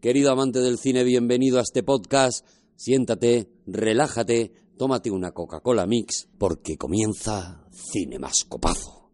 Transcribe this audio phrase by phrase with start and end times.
[0.00, 2.46] Querido amante del cine, bienvenido a este podcast.
[2.74, 9.10] Siéntate, relájate, tómate una Coca-Cola Mix, porque comienza Cine Mascopazo.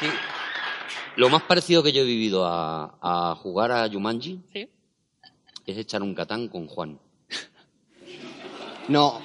[0.00, 0.06] Sí.
[1.16, 4.68] Lo más parecido que yo he vivido a, a jugar a Jumanji Sí.
[5.66, 6.98] es echar un catán con Juan.
[8.88, 9.18] No,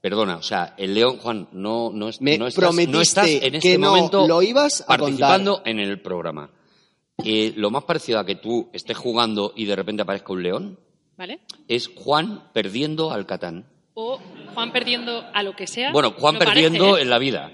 [0.00, 3.54] Perdona, o sea, el León, Juan, no, no, es- Me no estás, no estás en
[3.56, 6.50] este que no momento lo ibas a participando en el programa.
[7.22, 10.78] Eh, lo más parecido a que tú estés jugando y de repente aparezca un león
[11.18, 11.40] ¿Vale?
[11.68, 13.66] es Juan perdiendo al Catán.
[13.92, 14.18] O
[14.54, 15.92] Juan perdiendo a lo que sea.
[15.92, 17.02] Bueno, Juan parece, perdiendo ¿eh?
[17.02, 17.52] en la vida.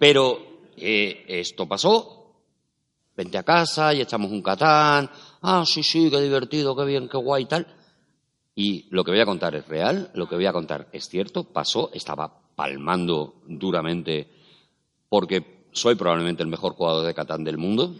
[0.00, 0.40] Pero
[0.76, 2.32] eh, esto pasó.
[3.16, 5.08] Vente a casa y echamos un Catán.
[5.42, 7.66] Ah, sí, sí, qué divertido, qué bien, qué guay y tal.
[8.54, 11.44] Y lo que voy a contar es real, lo que voy a contar es cierto,
[11.44, 14.28] pasó, estaba palmando duramente
[15.08, 17.94] porque soy probablemente el mejor jugador de Catán del mundo.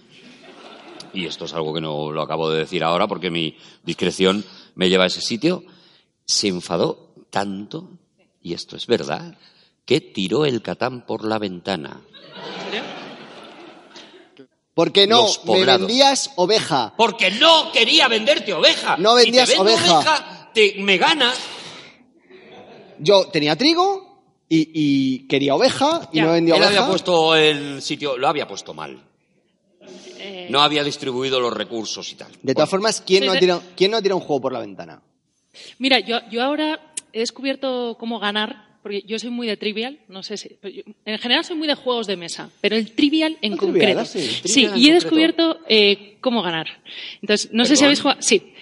[1.13, 4.89] Y esto es algo que no lo acabo de decir ahora porque mi discreción me
[4.89, 5.65] lleva a ese sitio.
[6.25, 7.91] Se enfadó tanto,
[8.41, 9.37] y esto es verdad,
[9.85, 12.01] que tiró el Catán por la ventana.
[12.01, 12.83] ¿En serio?
[14.75, 15.27] ¿por qué no?
[15.45, 16.95] Me vendías oveja.
[16.97, 18.97] Porque no quería venderte oveja.
[18.99, 20.44] No Si vendías te vendo oveja.
[20.55, 21.39] Te, me ganas.
[22.99, 26.79] Yo tenía trigo y, y quería oveja y Ya, no vendía Él oveja.
[26.79, 28.99] había puesto el sitio, lo había puesto mal.
[30.19, 32.33] Eh, No había distribuido los recursos y tal.
[32.43, 33.41] De todas formas, ¿quién Sí, no, ha sí.
[33.41, 35.03] tirado, ¿quién no ha tirado un juego por la ventana?
[35.79, 40.23] Mira, yo, yo ahora he descubierto cómo ganar, porque yo soy muy de trivial, no
[40.23, 40.57] sé si.
[40.63, 44.05] yo- en general soy muy de juegos de mesa, pero el trivial en concreto.
[44.05, 44.95] trivial, sí, sí, trivial en y he concreto.
[44.95, 46.67] descubierto eh, cómo ganar.
[47.21, 48.21] Entonces, no sé si habéis jugado.
[48.23, 48.54] Sí,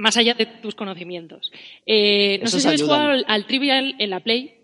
[0.00, 1.52] más allá de tus conocimientos.
[1.84, 4.54] Eh, no sé si habéis jugado al, al trivial en la Play,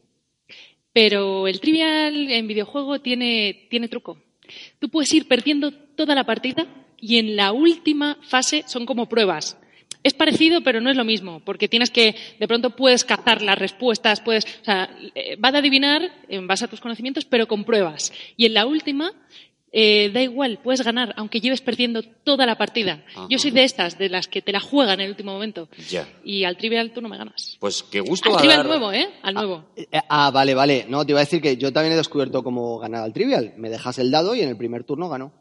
[0.93, 4.19] pero el trivial en videojuego tiene, tiene truco.
[4.79, 6.67] Tú puedes ir perdiendo toda la partida
[6.99, 9.59] y en la última fase son como pruebas.
[10.03, 13.59] Es parecido, pero no es lo mismo, porque tienes que, de pronto puedes cazar las
[13.59, 17.65] respuestas, puedes, o sea, eh, va a adivinar en base a tus conocimientos, pero con
[17.65, 18.13] pruebas.
[18.37, 19.13] Y en la última,
[19.79, 23.05] eh, da igual, puedes ganar, aunque lleves perdiendo toda la partida.
[23.15, 23.27] Ajá.
[23.29, 25.69] Yo soy de estas, de las que te la juegan en el último momento.
[25.91, 26.09] Ya.
[26.25, 27.59] Y al trivial tú no me ganas.
[27.61, 29.09] Pues qué gusto Al va a trivial dar- nuevo, ¿eh?
[29.23, 29.65] Al nuevo.
[29.77, 30.87] Eh, Ah, vale, vale.
[30.89, 33.53] No, te iba a decir que yo también he descubierto cómo ganar al trivial.
[33.59, 35.33] Me dejas el dado y en el primer turno ganó.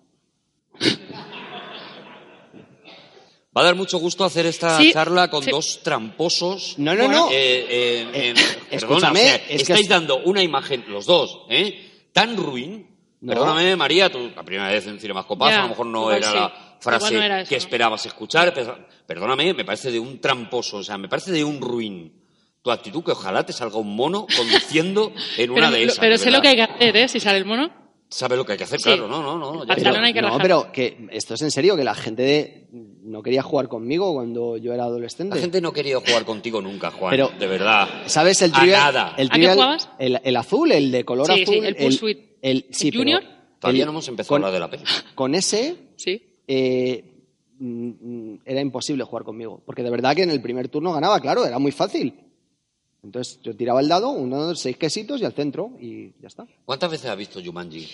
[3.57, 5.49] Va a dar mucho gusto hacer esta Sí, charla con sí.
[5.51, 6.75] dos tramposos.
[6.77, 7.29] No, no, no.
[7.31, 11.05] Eh, eh, Eh, perdona, escúchame, o sea, es que estáis es- dando una imagen, los
[11.05, 12.09] dos, ¿eh?
[12.11, 12.94] tan ruin.
[13.25, 13.33] No.
[13.33, 16.27] Perdóname, María, tú la primera vez en Cine Mascopazo, Ya, a lo mejor no era
[16.29, 16.35] sí.
[16.35, 17.57] la frase Igual no era eso, que ¿no?
[17.57, 18.53] esperabas escuchar.
[19.07, 22.21] Perdóname, me parece de un tramposo, o sea, me parece de un ruin.
[22.61, 25.99] Tu actitud, que ojalá te salga un mono conduciendo en una pero de esas.
[25.99, 27.07] pero sé lo que hay que hacer, ¿eh?
[27.07, 27.84] Si sale el mono.
[28.09, 28.83] Sabe lo que hay que hacer, Sí.
[28.85, 29.65] claro, no, no, no.
[29.65, 29.89] ya está.
[30.01, 32.67] hay que no, pero que esto es en serio, que la gente de-
[33.03, 35.35] no quería jugar conmigo cuando yo era adolescente.
[35.35, 37.87] La gente no querido jugar contigo nunca, Juan, Pero- de verdad.
[38.05, 38.79] ¿Sabes el A trivial?
[38.93, 39.15] nada.
[39.17, 39.89] El ¿A qué trivial, jugabas?
[39.99, 41.65] El, el azul, el de color Sí, sí, azul.
[41.65, 42.19] el Pursuit.
[42.41, 43.23] el- sí, ¿El pero Junior?
[43.59, 44.83] Todavía el- no hemos empezado con- a hablar de la peli.
[45.15, 46.21] Con ese Sí.
[46.47, 47.03] eh,
[47.59, 47.89] mm,
[48.33, 49.61] mm, era imposible jugar conmigo.
[49.65, 52.13] Porque de verdad que en el primer turno ganaba, claro, era muy fácil.
[53.05, 56.45] Entonces yo tiraba el dado, uno de seis quesitos y al centro y ya está.
[56.65, 57.87] ¿Cuántas veces has visto Jumanji?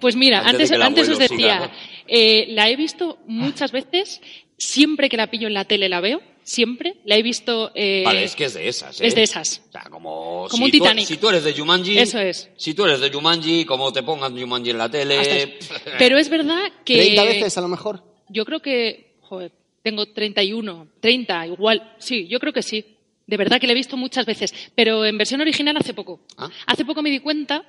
[0.00, 1.70] Pues mira, Antes antes, os decía, siga, ¿no?
[2.08, 4.22] eh, la he visto muchas veces,
[4.56, 6.96] siempre que la pillo en la tele la veo, siempre.
[7.04, 7.70] La he visto...
[7.74, 9.06] eh, Vale, es que es de esas, ¿eh?
[9.06, 9.62] es de esas.
[9.68, 10.46] O sea, como...
[10.50, 11.06] Como si un tú- Titanic.
[11.06, 11.98] si tú eres de Jumanji...
[11.98, 12.48] Eso es.
[12.56, 15.58] Si tú eres de Jumanji, como te pongan Jumanji en la tele...
[15.98, 16.94] Pero es verdad que...
[16.96, 18.02] 30 veces a lo mejor.
[18.30, 19.52] Yo creo que, joder,
[19.82, 21.94] tengo 31, 30, igual.
[21.98, 22.96] Sí, yo creo que sí.
[23.30, 24.52] De verdad que la he visto muchas veces.
[24.74, 26.20] Pero en versión original hace poco.
[26.36, 26.50] Ah.
[26.66, 27.64] Hace poco me di cuenta.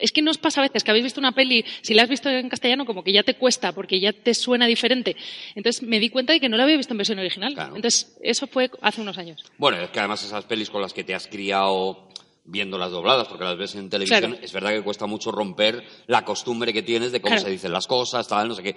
[0.00, 2.08] Es que no os pasa a veces que habéis visto una peli, si la has
[2.08, 5.14] visto en castellano, como que ya te cuesta, porque ya te suena diferente.
[5.54, 7.52] Entonces me di cuenta de que no la había visto en versión original.
[7.52, 7.76] Claro.
[7.76, 9.44] Entonces, eso fue hace unos años.
[9.58, 12.08] Bueno, es que además esas pelis con las que te has criado
[12.44, 14.38] viendo las dobladas, porque las ves en televisión, Claro.
[14.42, 17.44] es verdad que cuesta mucho romper la costumbre que tienes de cómo Claro.
[17.46, 18.76] se dicen las cosas, tal, no sé qué.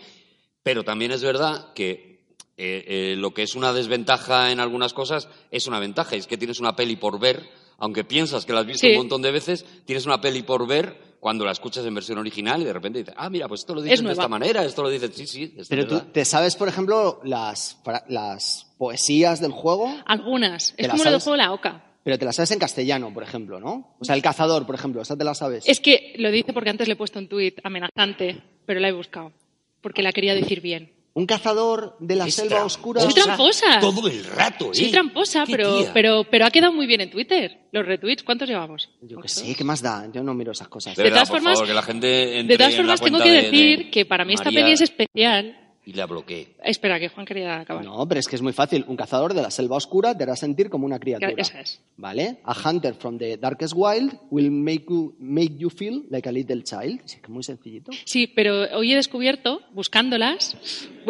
[0.63, 2.14] Pero también es verdad que
[2.57, 6.37] eh, eh, lo que es una desventaja en algunas cosas es una ventaja, es que
[6.37, 7.43] tienes una peli por ver
[7.77, 8.93] aunque piensas que la has visto Sí.
[8.93, 12.61] un montón de veces, tienes una peli por ver cuando la escuchas en versión original
[12.61, 14.13] y de repente dices, ah, mira, pues esto lo dicen de nueva.
[14.13, 16.11] esta manera, esto lo dicen, sí, sí, es Pero tú verdad.
[16.13, 20.73] te sabes, por ejemplo, las, las poesías del juego, Algunas.
[20.77, 21.83] ¿Te Es la como lo del juego de la OCA.
[22.03, 23.97] pero te las sabes en castellano, por ejemplo, ¿no?
[23.99, 25.67] O sea, el cazador, por ejemplo, esa te la sabes.
[25.67, 28.93] Es que lo dice porque antes le he puesto un tuit amenazante, pero la he
[28.93, 29.33] buscado.
[29.81, 30.93] Porque la quería decir bien.
[31.17, 32.99] Un cazador de la Es selva oscura.
[32.99, 33.79] Soy tramposa.
[33.79, 34.75] Todo el rato, ¿eh?
[34.75, 35.91] Soy tramposa, ¿Qué pero, tía?
[35.93, 37.67] pero, pero ha quedado muy bien en Twitter.
[37.71, 38.89] Los retweets, ¿cuántos llevamos?
[39.01, 39.27] Yo qué ¿Ocho?
[39.29, 40.09] sé, ¿qué más da?
[40.11, 40.93] Yo no miro esas cosas.
[40.93, 43.19] De, De verdad, todas por formas- favor, que la gente entre De todas formas, tengo
[43.19, 45.57] que de- decir de que para mí esta peli es especial.
[45.87, 46.47] Y la bloqueé.
[46.63, 47.85] Espera, que Juan quería acabar.
[47.85, 48.83] No, pero es que es muy fácil.
[48.87, 51.33] Un cazador de la selva oscura te hará sentir como una criatura.
[51.37, 51.79] Esa es.
[51.97, 52.37] ¿Vale?
[52.43, 56.63] A hunter from the darkest wild will make you, make you feel like a little
[56.63, 57.01] child.
[57.05, 57.91] Sí, que muy sencillito.
[58.03, 60.57] Sí, pero hoy he descubierto, buscándolas,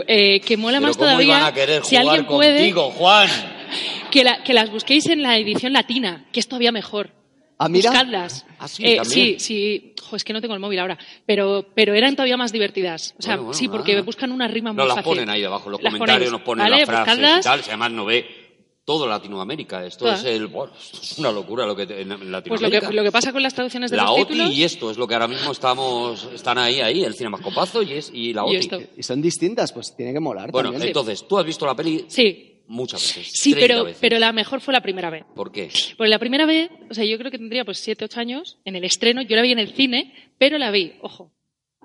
[0.07, 2.91] eh, que mola Pero más ¿cómo todavía iban a querer si jugar alguien puede contigo,
[2.91, 3.29] Juan?
[4.11, 7.11] que, la- que las busquéis en la edición latina, que es todavía mejor.
[7.57, 7.89] Ah, mira.
[7.89, 8.45] Buscadlas.
[8.59, 9.93] Ah, sí, Eh, sí, sí.
[10.09, 10.97] Jo, es que no tengo el móvil ahora.
[11.25, 13.15] Pero, pero eran todavía más divertidas.
[13.17, 14.03] O sea, Bueno, bueno, sí, porque nada.
[14.03, 15.09] buscan una rima muy Nos las fácil.
[15.11, 16.77] ponen ahí debajo, en los Las comentarios ponéis, nos ponen ¿vale?
[16.77, 17.39] las frases Buscadlas.
[17.39, 17.63] y tal.
[17.63, 18.45] Si además no ve
[18.83, 19.83] todo Latinoamérica.
[19.83, 20.45] Esto es el...
[20.45, 22.87] Bueno, esto es una locura lo que te- en Pues lo Latinoamérica.
[22.89, 24.51] que, lo que pasa con las traducciones de la los OTI títulos...
[24.53, 28.11] y esto es lo que ahora mismo estamos están ahí, ahí, el Cinemascopazo y, es,
[28.13, 28.55] y la Y OTI.
[28.57, 28.79] esto.
[28.97, 30.89] Y son distintas, pues tiene que molar Bueno, también.
[30.89, 33.31] entonces, tú has visto la peli Sí, muchas veces.
[33.33, 33.97] sí, 30 pero, veces.
[34.01, 35.23] pero la mejor fue la primera vez.
[35.35, 35.69] ¿Por qué?
[35.97, 38.75] Porque la primera vez, o sea, yo creo que tendría pues 7, 8 años en
[38.75, 39.21] el estreno.
[39.21, 41.31] Yo la vi en el cine, pero la vi, ojo,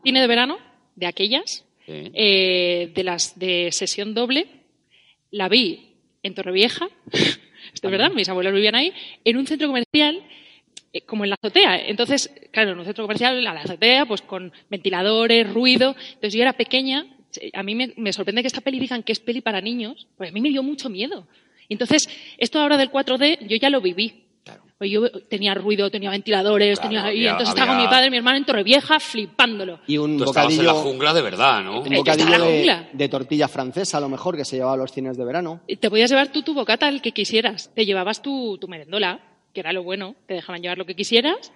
[0.02, 0.58] cine de verano,
[0.96, 4.46] de aquellas, eh, de las de sesión doble.
[5.30, 6.88] La vi en Torrevieja,
[7.74, 8.92] esto es verdad, mis abuelos vivían ahí,
[9.24, 10.22] en un centro comercial,
[10.92, 11.78] eh, como en la azotea.
[11.86, 15.94] Entonces, claro, en un centro comercial, a la azotea, pues con ventiladores, ruido.
[16.14, 17.06] Entonces yo era pequeña,
[17.52, 20.30] a mí me, me sorprende que esta peli digan que es peli para niños, pues
[20.30, 21.26] a mí me dio mucho miedo.
[21.68, 24.24] Y Entonces, esto ahora del 4D, yo ya lo viví.
[24.42, 24.62] Claro.
[24.78, 27.12] Pues yo tenía ruido, tenía ventiladores, Claro, tenía...
[27.12, 29.80] y había- entonces estaba con mi padre y mi hermano en Torrevieja flipándolo.
[29.86, 31.80] Y un Tú estabas en la bocadillo, jungla de verdad, ¿no?
[31.82, 32.88] un Eh, bocadillo de, jungla.
[32.92, 35.60] de tortilla francesa, a lo mejor, que se llevaba a los cines de verano.
[35.66, 37.70] Y Te podías llevar tú tu bocata el que quisieras.
[37.74, 39.20] Te llevabas tu, tu merendola,
[39.52, 41.52] que era lo bueno, te dejaban llevar lo que quisieras.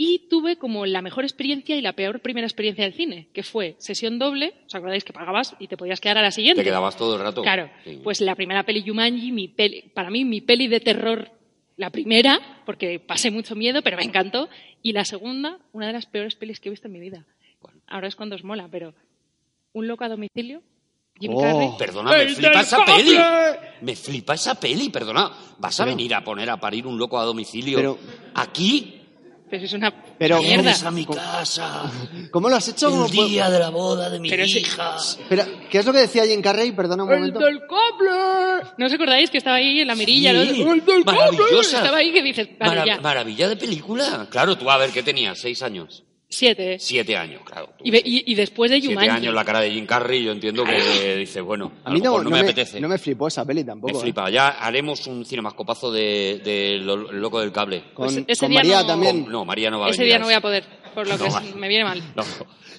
[0.00, 3.74] Y tuve como la mejor experiencia y la peor primera experiencia del cine, que fue
[3.78, 6.62] sesión doble, ¿os acordáis que pagabas y te podías quedar a la siguiente?
[6.62, 7.42] Te quedabas todo el rato.
[7.42, 7.98] Claro, Sí.
[8.04, 11.32] pues la primera peli Jumanji, mi peli, para mí mi peli de terror,
[11.76, 14.48] la primera, porque pasé mucho miedo, pero me encantó,
[14.82, 17.26] y la segunda, una de las peores pelis que he visto en mi vida.
[17.88, 18.94] Ahora es cuando os mola, pero
[19.72, 20.62] Un loco a domicilio,
[21.20, 21.76] Jim Oh.
[21.76, 23.02] Perdona, me ¡El flipa esa cable!
[23.04, 23.16] peli.
[23.82, 25.30] Me flipa esa peli, perdona.
[25.58, 27.98] ¿Vas a Pero- venir a poner a parir un loco a domicilio Pero-
[28.34, 28.97] aquí?
[29.50, 30.62] Pero es una Pero- mierda.
[30.62, 31.90] Vienes a mi casa.
[32.30, 32.90] ¿Cómo lo has hecho?
[32.90, 34.96] ¿Cómo El día de la boda de mi Pero hija.
[34.96, 36.72] Espera, ¿qué es lo que decía Jim Carrey?
[36.72, 37.38] Perdona un momento.
[37.40, 38.70] cable!
[38.76, 40.30] ¿No os acordáis que estaba ahí en la mirilla?
[40.44, 40.72] Sí, ¿no?
[40.74, 41.18] ¡El del cable!
[41.18, 41.76] maravillosa.
[41.78, 43.00] Estaba ahí que dices, vale, ya.
[43.00, 44.26] maravilla de película.
[44.30, 45.38] Claro, tú a ver, ¿qué tenías?
[45.38, 46.04] ¿Seis años?
[46.30, 46.78] Siete.
[46.78, 47.70] Siete años, claro.
[47.78, 49.16] tú, Y, y- y después de Siete Jumanji.
[49.16, 52.04] años la cara de Jim Carrey, yo entiendo que dice, bueno, a, A mí lo
[52.04, 52.80] no, mejor no, no me, me, apetece.
[52.80, 53.98] no me flipó esa peli Me tampoco.
[53.98, 54.02] ¿eh?
[54.02, 54.28] flipa.
[54.28, 57.84] Ya haremos un cinemascopazo de, de lo- el loco del cable.
[57.94, 59.26] Con, Pues ese con día María no- también.
[59.30, 60.10] No, María no va a Ese venir.
[60.12, 60.64] día no voy a poder,
[60.94, 62.02] por lo No que es- me viene mal.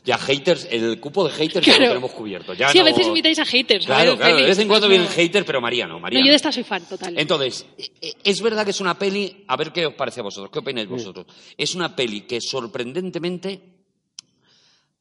[0.10, 2.56] Ya haters, el cupo de haters ya lo tenemos cubierto.
[2.56, 3.86] Ya sí, a veces invitáis a haters.
[3.86, 6.52] Claro, de vez en cuando vienen haters, pero María no, María No, yo de esta
[6.52, 7.14] soy fan, total.
[7.16, 10.24] Entonces, e- e- es verdad que es una peli, a ver qué os parece a
[10.24, 11.28] vosotros, qué opináis vosotros.
[11.56, 13.62] Es una peli que sorprendentemente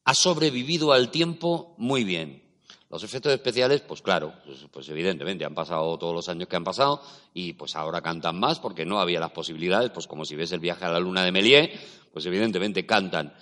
[0.03, 2.43] ha sobrevivido al tiempo muy bien.
[2.91, 6.63] Los efectos especiales, pues claro, pues, pues evidentemente han pasado todos los años que han
[6.63, 7.01] pasado
[7.33, 10.59] y pues ahora cantan más porque no había las posibilidades, pues como si ves el
[10.59, 11.71] viaje a la luna de Méliès,
[12.13, 13.33] pues evidentemente cantan.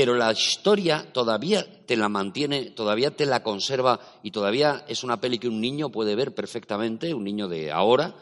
[0.00, 5.20] Pero la historia todavía te la mantiene, todavía te la conserva y todavía es una
[5.20, 8.14] peli que un niño puede ver perfectamente, un niño de ahora,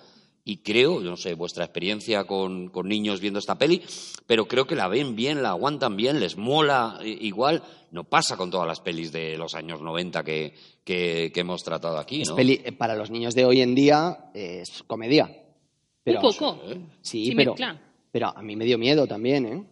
[0.43, 3.83] y creo, yo no sé, vuestra experiencia con, con niños viendo esta peli,
[4.27, 7.63] pero creo que la ven bien, la aguantan bien, les mola eh, igual.
[7.91, 11.99] No pasa con todas las pelis de los años 90 que, que, que hemos tratado
[11.99, 12.37] aquí, Es ¿no?
[12.37, 15.31] peli- eh, para los niños de hoy en día es comedia.
[16.03, 16.59] Pero, Un poco.
[17.03, 17.79] Sí, Sí, pero, mezcla.
[18.11, 19.65] pero a mí me dio miedo también, ¿eh?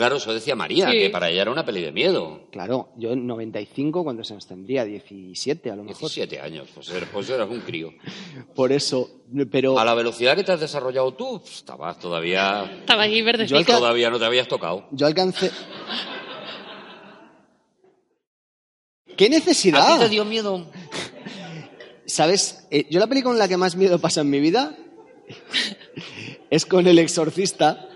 [0.00, 0.98] Claro, eso decía María, Sí.
[0.98, 2.46] que para ella era una peli de miedo.
[2.50, 5.98] Claro, yo en 95, cuando se nos tendría 17 a lo mejor.
[6.10, 7.92] 17 años, pues, er- pues eras un crío.
[8.54, 9.10] Por eso,
[9.52, 13.46] pero A la velocidad que te has desarrollado tú, pues, estabas todavía, Estaba ahí verde.
[13.46, 14.86] Yo alca- todavía no te habías tocado.
[14.90, 15.50] yo alcancé...
[19.18, 19.98] ¿Qué ¿A ti necesidad?
[19.98, 20.66] te dio miedo?
[22.06, 22.66] ¿Sabes?
[22.70, 24.74] Eh, yo la peli con la que más miedo pasa en mi vida
[26.50, 27.89] es con El Exorcista,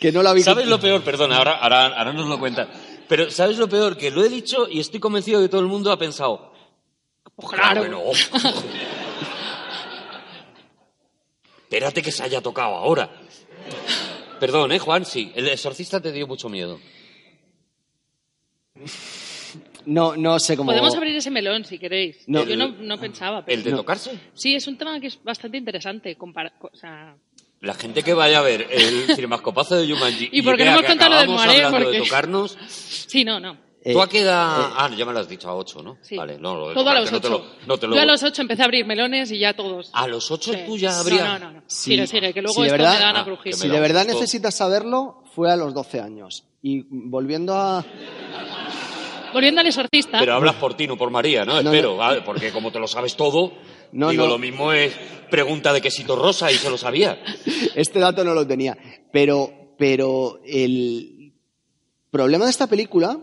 [0.00, 0.42] que no la vi...
[0.42, 1.02] ¿Sabes lo peor?
[1.02, 2.68] Perdona, ahora, ahora, ahora nos lo cuentas.
[3.08, 3.96] Pero ¿sabes lo peor?
[3.96, 6.52] Que lo he dicho y estoy convencido de que todo el mundo ha pensado.
[7.50, 8.12] Claro.
[11.62, 13.10] Espérate que se haya tocado ahora.
[14.40, 15.04] Perdón, ¿eh, Juan?
[15.04, 16.78] Sí, el exorcista te dio mucho miedo.
[19.84, 20.70] No, no sé cómo.
[20.70, 22.24] Podemos abrir ese melón si queréis.
[22.26, 22.44] No.
[22.44, 23.44] Yo no, no pensaba.
[23.44, 23.58] Pero...
[23.58, 24.18] ¿El de tocarse?
[24.34, 26.16] Sí, es un tema que es bastante interesante.
[26.16, 27.16] compara- o sea,
[27.60, 30.78] La gente que vaya a ver el cinemascopazo de Jumanji ¿Y por qué vea no
[30.78, 31.66] hemos contado lo del mareo?
[31.66, 33.56] hablando de Porque- tocarnos, sí, no, no.
[33.84, 34.60] Eh, ¿tú a qué edad...?
[34.60, 35.98] eh, ah, ya me lo has dicho, a ocho, ¿no?
[36.02, 36.16] Sí.
[36.16, 37.56] Vale, no, lo de Todo a los tocarte no te ocho.
[37.60, 39.90] lo- no te lo- Yo a los ocho empecé a abrir melones y ya todos.
[39.92, 40.58] ¿A los ocho Sí.
[40.66, 41.24] tú ya habrías...?
[41.24, 41.52] No, no, no.
[41.60, 41.62] no.
[41.68, 41.92] Sí.
[41.92, 43.54] Sigue, sigue, que luego Sí, de esto verdad- me dan Ah, a crujir.
[43.54, 46.44] Si de verdad necesitas saberlo, fue a los 12 años.
[46.62, 47.84] Y volviendo a.
[49.32, 50.18] Volviendo al exorcista.
[50.18, 51.62] Pero hablas por ti, no por María, ¿no?
[51.62, 53.52] No, Espero, porque como te lo sabes todo,
[53.92, 54.30] No, digo, no.
[54.30, 54.92] lo mismo es
[55.30, 57.18] pregunta de quesito rosa y se lo sabía.
[57.74, 58.76] Este dato no lo tenía.
[59.12, 61.32] Pero, pero el
[62.10, 63.18] problema de esta película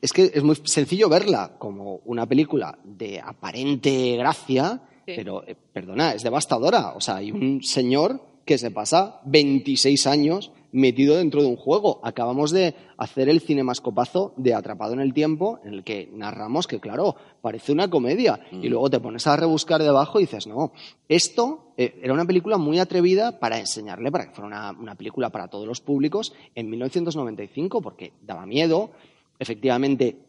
[0.00, 5.12] es que es muy sencillo verla como una película de aparente gracia, Sí.
[5.14, 6.92] pero, eh, perdona, es devastadora.
[6.96, 12.00] O sea, hay un señor que se pasa 26 años metido dentro de un juego.
[12.02, 16.78] Acabamos de hacer el cinemascopazo de Atrapado en el Tiempo, en el que narramos que,
[16.78, 18.40] claro, parece una comedia.
[18.52, 20.72] Y luego te pones a rebuscar debajo y dices, no,
[21.08, 25.30] esto eh, era una película muy atrevida para enseñarle, para que fuera una, una película
[25.30, 28.90] para todos los públicos en 1995, porque daba miedo.
[29.38, 30.25] Efectivamente,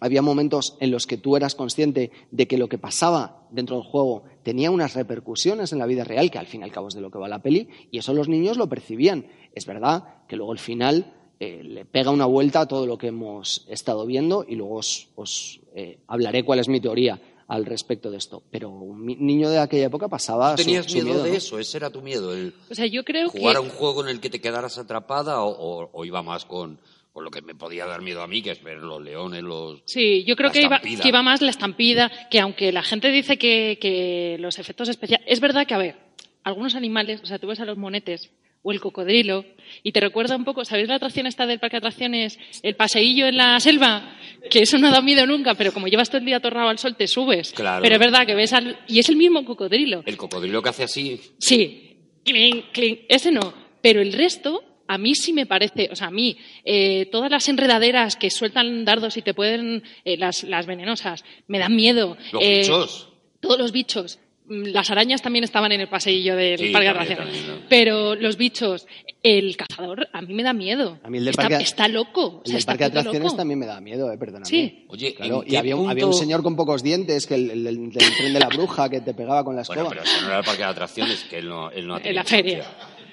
[0.00, 3.84] había momentos en los que tú eras consciente de que lo que pasaba dentro del
[3.84, 6.94] juego tenía unas repercusiones en la vida real, que al fin y al cabo es
[6.94, 9.26] de lo que va la peli, y eso los niños lo percibían.
[9.54, 13.08] Es verdad que luego al final eh, le pega una vuelta a todo lo que
[13.08, 18.10] hemos estado viendo y luego os, os, eh, hablaré cuál es mi teoría al respecto
[18.10, 18.42] de esto.
[18.50, 21.36] Pero un niño de aquella época pasaba su- ¿Tenías su miedo, de ¿no?
[21.36, 21.58] eso?
[21.58, 22.34] ¿Ese era tu miedo?
[22.34, 23.66] ¿El O sea, yo creo jugar a que.
[23.66, 26.78] un juego en el que te quedaras atrapada o, o- o iba más con,
[27.18, 29.82] con lo que me podía dar miedo a mí, que es ver los leones, los...
[29.86, 31.02] Sí, yo creo que iba, estampida.
[31.02, 35.26] que iba más la estampida, que aunque la gente dice que, que los efectos especiales.
[35.28, 35.96] Es verdad que, a ver,
[36.44, 38.30] algunos animales, o sea, tú ves a los monetes
[38.62, 39.44] o el cocodrilo
[39.82, 42.38] y te recuerda un poco, ¿sabéis la atracción esta del parque de atracciones?
[42.62, 44.16] El paseillo en la selva,
[44.48, 46.94] que eso no da miedo nunca, pero como llevas todo el día atorrado al sol
[46.94, 47.50] te subes.
[47.50, 47.82] Claro.
[47.82, 48.78] Pero es verdad que ves al.
[48.86, 50.04] Y es el mismo cocodrilo.
[50.06, 51.20] El cocodrilo que hace así...
[51.40, 53.52] Sí, clink, clink, ese no.
[53.82, 57.48] Pero el resto, a mí sí me parece, o sea, a mí, eh, todas las
[57.48, 62.16] enredaderas que sueltan dardos y te pueden, eh, las, las venenosas, me dan miedo.
[62.32, 63.08] Los Eh, bichos.
[63.40, 64.18] Todos los bichos.
[64.46, 67.34] Mm, Las arañas también estaban en el paseillo del Sí, parque de también, atracciones.
[67.44, 67.68] también, ¿no?
[67.68, 68.86] Pero los bichos,
[69.22, 70.98] el cazador, a mí me da miedo.
[71.02, 72.22] A mí el del está, parque- está loco.
[72.24, 73.36] o El sea, del está parque de atracciones loco.
[73.36, 74.46] también me da miedo, eh, perdóname.
[74.46, 74.86] Sí.
[74.88, 78.32] Oye, Claro, ¿en y había punto- había un señor con pocos dientes, que el, tren
[78.32, 79.82] de la bruja, que te pegaba con la escoba.
[79.84, 82.00] Bueno, pero eso no era el parque de atracciones, que él no, él no ha
[82.02, 82.64] En la feria.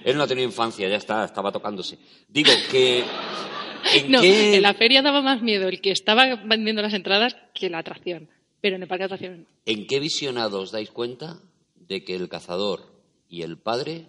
[0.06, 1.98] Él no ha tenido infancia, ya está, estaba tocándose.
[2.30, 3.04] Digo que...
[3.96, 4.56] ¿En No, qué...
[4.56, 8.30] en la feria daba más miedo el que estaba vendiendo las entradas que la atracción.
[8.62, 11.40] Pero en el parque de atracciones ¿En qué visionado os dais cuenta
[11.76, 12.82] de que el cazador
[13.30, 14.06] y el padre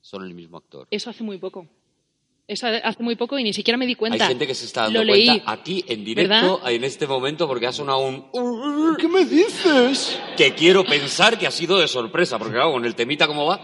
[0.00, 0.86] son el mismo actor?
[0.90, 1.66] Eso hace muy poco.
[2.48, 4.24] Eso hace muy poco y ni siquiera me di cuenta.
[4.24, 5.26] Hay gente que se está dando Lo leí.
[5.26, 6.72] cuenta aquí en directo ¿Verdad?
[6.72, 10.18] en este momento porque ha sonado un ¿Qué me dices?
[10.36, 13.60] que quiero pensar que ha sido de sorpresa porque claro, con el temita como va,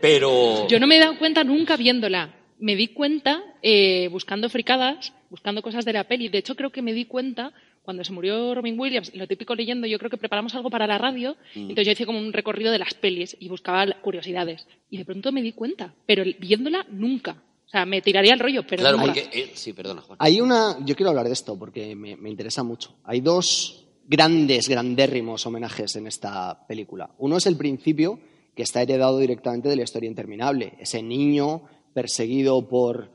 [0.00, 2.34] pero Yo no me he dado cuenta nunca viéndola.
[2.58, 6.28] Me di cuenta eh, buscando fricadas, buscando cosas de la peli.
[6.28, 7.52] De hecho, creo que me di cuenta
[7.82, 10.98] cuando se murió Robin Williams, lo típico leyendo, yo creo que preparamos algo para la
[10.98, 11.60] radio, Mm.
[11.70, 14.66] entonces yo hice como un recorrido de las pelis y buscaba curiosidades.
[14.90, 17.42] Y de pronto me di cuenta, pero viéndola nunca.
[17.66, 20.18] O sea, me tiraría el rollo, pero claro, porque eh, sí, perdona, Juan.
[20.20, 20.76] Hay una.
[20.84, 22.96] Yo quiero hablar de esto porque me, me interesa mucho.
[23.04, 27.10] Hay dos grandes, grandérrimos homenajes en esta película.
[27.18, 28.18] Uno es el principio,
[28.54, 30.74] que está heredado directamente de la historia interminable.
[30.80, 31.62] Ese niño
[31.94, 33.10] perseguido por.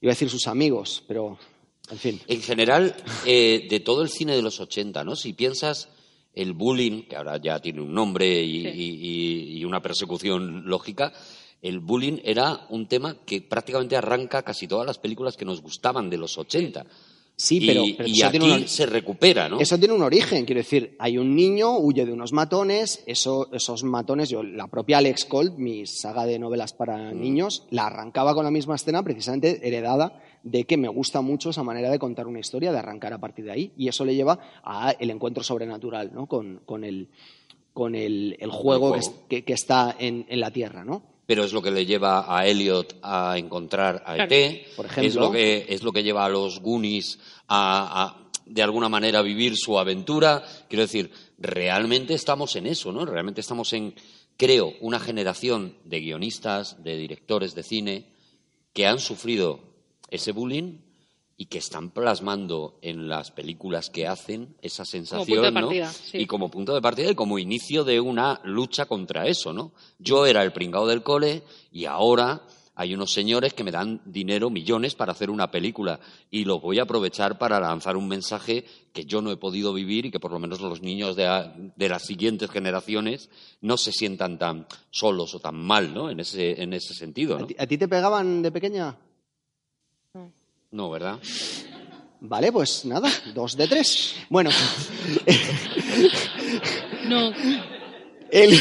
[0.00, 1.38] iba a decir sus amigos, pero.
[1.90, 2.20] En fin.
[2.28, 2.94] En general,
[3.26, 5.16] eh, de todo el cine de los 80, ¿no?
[5.16, 5.88] Si piensas
[6.32, 8.68] el bullying, que ahora ya tiene un nombre y, Sí.
[8.68, 9.08] y-
[9.54, 11.12] y- y una persecución lógica,
[11.60, 16.08] el bullying era un tema que prácticamente arranca casi todas las películas que nos gustaban
[16.08, 16.84] de los 80.
[16.84, 16.88] Sí,
[17.62, 19.58] y, pero, pero y eso, aquí tiene un, se recupera, ¿no?
[19.58, 20.44] eso tiene un origen.
[20.44, 24.98] Quiero decir, hay un niño, huye de unos matones, eso- esos matones, yo, la propia
[24.98, 29.66] Alex Colt, mi saga de novelas para niños, la arrancaba con la misma escena, precisamente
[29.66, 33.18] heredada de que me gusta mucho esa manera de contar una historia, de arrancar a
[33.18, 36.26] partir de ahí, y eso le lleva a el encuentro sobrenatural, ¿no?
[36.26, 37.08] Con, con el,
[37.72, 38.90] con el, el juego,
[39.28, 41.02] que está en, en la Tierra, ¿no?
[41.26, 44.16] Pero es lo que le lleva a Elliot a encontrar a.
[44.16, 45.08] ET, Por ejemplo.
[45.08, 49.22] es lo que es lo que lleva a los Goonies a, a, de alguna manera
[49.22, 50.44] vivir su aventura.
[50.68, 53.04] Quiero decir, realmente estamos en eso, ¿no?
[53.04, 53.94] Realmente estamos en,
[54.36, 58.06] creo, una generación de guionistas, de directores de cine
[58.72, 59.60] que han sufrido
[60.10, 60.78] ese bullying
[61.42, 65.60] y que están plasmando en las películas que hacen esa sensación, punto de ¿no?
[65.66, 66.18] partida, sí.
[66.18, 69.72] Y como punto de partida y como inicio de una lucha contra eso, ¿no?
[69.98, 72.42] Yo era el pringao del cole y ahora
[72.76, 75.98] hay unos señores que me dan dinero, millones, para hacer una película
[76.30, 80.06] y lo voy a aprovechar para lanzar un mensaje que yo no he podido vivir
[80.06, 83.30] y que por lo menos los niños de, a- de las siguientes generaciones
[83.60, 86.08] no se sientan tan solos o tan mal, ¿no?
[86.08, 87.46] En ese, en ese sentido, ¿A ¿no?
[87.58, 88.96] a ti te pegaban de pequeña?
[90.72, 91.18] No, ¿verdad?
[92.20, 94.16] Vale, pues nada, dos de tres.
[94.30, 94.50] Bueno,
[97.08, 97.32] No,
[98.30, 98.58] el,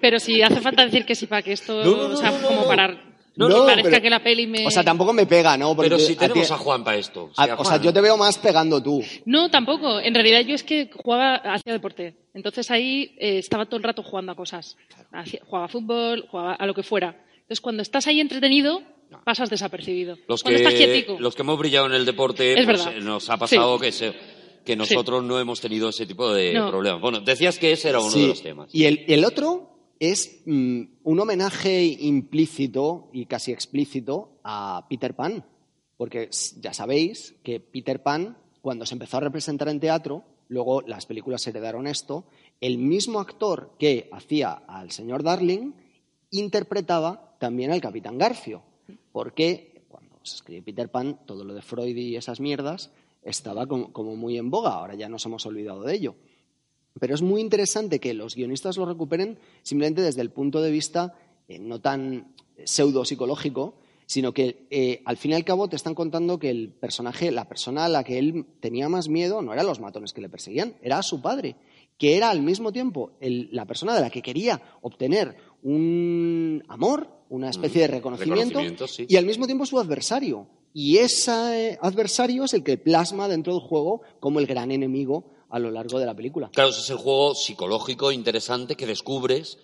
[0.00, 2.30] pero si hace falta decir que sí para que esto, No, no, no, o sea,
[2.30, 2.66] no, no, como no.
[2.68, 2.88] para
[3.36, 4.66] No, que parezca pero- que la peli me...
[4.66, 5.74] o sea, tampoco me pega, ¿no?
[5.76, 7.30] Porque Pero si a ti- tenemos a Juan para esto.
[7.36, 9.02] a- a o sea, yo te veo más pegando tú.
[9.26, 10.00] No, tampoco.
[10.00, 12.16] En realidad yo es que jugaba, hacía deporte.
[12.34, 14.76] Entonces ahí eh, estaba todo el rato jugando a cosas.
[15.12, 17.16] Hacía- jugaba a fútbol, jugaba a lo que fuera.
[17.34, 18.80] Entonces cuando estás ahí entretenido,
[19.24, 20.16] pasas desapercibido.
[20.28, 21.16] Los cuando que, estás quietico.
[21.20, 22.96] los que hemos brillado en el deporte, Es pues, verdad.
[22.96, 23.84] eh, nos ha pasado Sí.
[23.84, 24.14] que, se-
[24.64, 26.70] que nosotros no hemos tenido ese tipo de No.
[26.70, 27.00] problemas.
[27.00, 28.74] Bueno, decías que ese era uno Sí, de los temas.
[28.74, 29.70] Y el, el otro
[30.00, 35.44] es mm, un homenaje implícito y casi explícito a Peter Pan.
[35.96, 36.28] Porque
[36.60, 41.46] ya sabéis que Peter Pan, cuando se empezó a representar en teatro, luego las películas
[41.46, 42.26] heredaron esto,
[42.60, 45.72] el mismo actor que hacía al señor Darling
[46.30, 48.62] interpretaba también al Capitán Garfio.
[49.12, 52.90] Porque cuando se escribe Peter Pan, todo lo de Freud y esas mierdas
[53.22, 54.74] estaba como, muy en boga.
[54.74, 56.14] Ahora ya nos hemos olvidado de ello.
[56.98, 61.14] Pero es muy interesante que los guionistas lo recuperen simplemente desde el punto de vista
[61.48, 62.32] eh, no tan
[62.64, 63.74] pseudo-psicológico,
[64.06, 67.48] sino que eh, al fin y al cabo te están contando que el personaje, la
[67.48, 70.76] persona a la que él tenía más miedo no eran los matones que le perseguían,
[70.80, 71.56] era a su padre,
[71.98, 77.50] que era al mismo tiempo la persona de la que quería obtener un amor, una
[77.50, 79.06] especie de reconocimiento, reconocimiento, sí.
[79.08, 80.46] y al mismo tiempo su adversario.
[80.72, 85.32] Y ese eh, adversario es el que plasma dentro del juego como el gran enemigo
[85.48, 86.50] a lo largo de la película.
[86.52, 89.58] Claro, ese es el juego psicológico interesante que descubres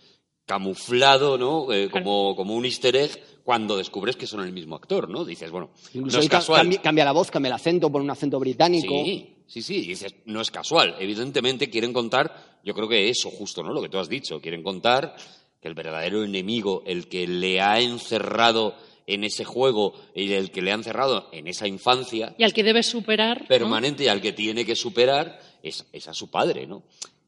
[0.47, 1.73] camuflado, ¿no?
[1.73, 5.25] Eh, como, como un easter egg cuando descubres que son el mismo actor, ¿no?
[5.25, 6.61] Dices, bueno, Incluso no es casual.
[6.61, 8.95] cambia, cambia la voz, cambia el acento, pone un acento británico.
[9.04, 9.76] Sí, sí, sí.
[9.76, 10.97] Y dices, no es casual.
[10.99, 13.73] Evidentemente quieren contar, yo creo que eso justo, ¿no?
[13.73, 14.41] Lo que tú has dicho.
[14.41, 15.15] Quieren contar
[15.62, 18.75] que el verdadero enemigo, el que le ha encerrado
[19.06, 22.64] en ese juego y el que le ha encerrado en esa infancia Y al que
[22.64, 23.42] debes superar.
[23.42, 23.48] ¿no?
[23.48, 26.82] permanente y al que tiene que superar es, es a su padre, ¿no?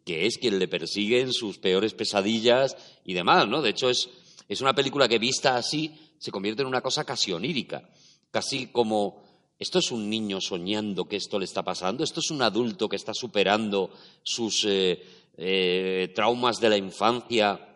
[0.04, 3.62] Que es quien le persigue en sus peores pesadillas y demás, ¿no?
[3.62, 4.10] De hecho, es,
[4.48, 7.88] es una película que vista así se convierte en una cosa casi onírica,
[8.30, 9.22] casi como
[9.58, 12.96] esto es un niño soñando que esto le está pasando, esto es un adulto que
[12.96, 13.90] está superando
[14.22, 15.00] sus eh,
[15.36, 17.73] eh, traumas de la infancia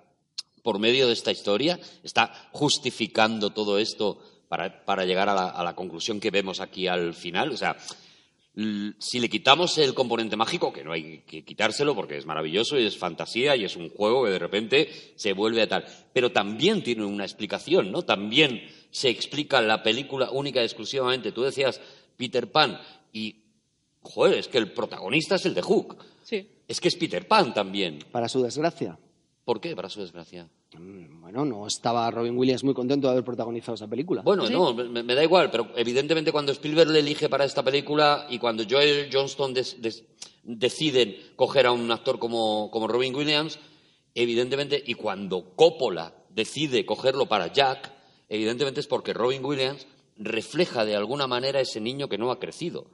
[0.63, 5.63] por medio de esta historia, está justificando todo esto para, para llegar a la, a
[5.65, 7.51] la conclusión que vemos aquí al final.
[7.53, 7.77] O sea,
[8.99, 12.87] si le quitamos el componente mágico, que no hay que quitárselo porque es maravilloso y
[12.87, 16.83] es fantasía y es un juego que de repente se vuelve a tal, pero también
[16.83, 18.03] tiene una explicación, ¿no?
[18.03, 21.31] También se explica la película única y exclusivamente.
[21.31, 21.81] Tú decías
[22.17, 22.81] Peter Pan
[23.13, 23.45] y,
[24.01, 25.97] joder, es que el protagonista es el de Hook.
[26.25, 26.49] Sí.
[26.67, 28.05] Es que es Peter Pan también.
[28.11, 28.99] Para su desgracia.
[29.49, 29.75] ¿Por qué?
[29.75, 30.47] Para su desgracia.
[30.79, 34.21] Mm, Bueno, no estaba Robin Williams muy contento de haber protagonizado esa película.
[34.21, 34.53] Bueno, ¿Sí?
[34.53, 38.39] no, me, me da igual, pero evidentemente cuando Spielberg le elige para esta película y
[38.39, 40.05] cuando Joel Johnston des- des-
[40.43, 43.59] deciden coger a un actor como, como Robin Williams,
[44.15, 47.91] evidentemente, y cuando Coppola decide cogerlo para Jack,
[48.29, 49.87] evidentemente es porque Robin Williams
[50.19, 52.91] refleja de alguna manera ese niño que no ha crecido.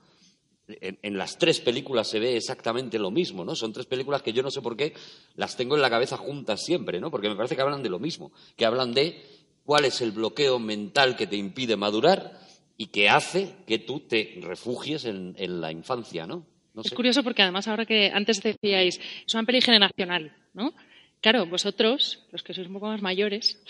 [0.67, 3.55] En, en las tres películas se ve exactamente lo mismo, ¿no?
[3.55, 4.95] Son tres películas que yo no sé por qué
[5.37, 7.11] las tengo en la cabeza juntas siempre, ¿no?
[7.11, 9.23] Porque me parece que hablan de lo mismo, que hablan de
[9.65, 12.41] cuál es el bloqueo mental que te impide madurar
[12.79, 16.47] y que hace que tú te refugies en, en la infancia, ¿no?
[16.73, 20.73] No Es curioso porque además ahora que antes decíais, es una peli generacional, ¿no?
[21.21, 23.63] Claro, vosotros, los que sois un poco más mayores,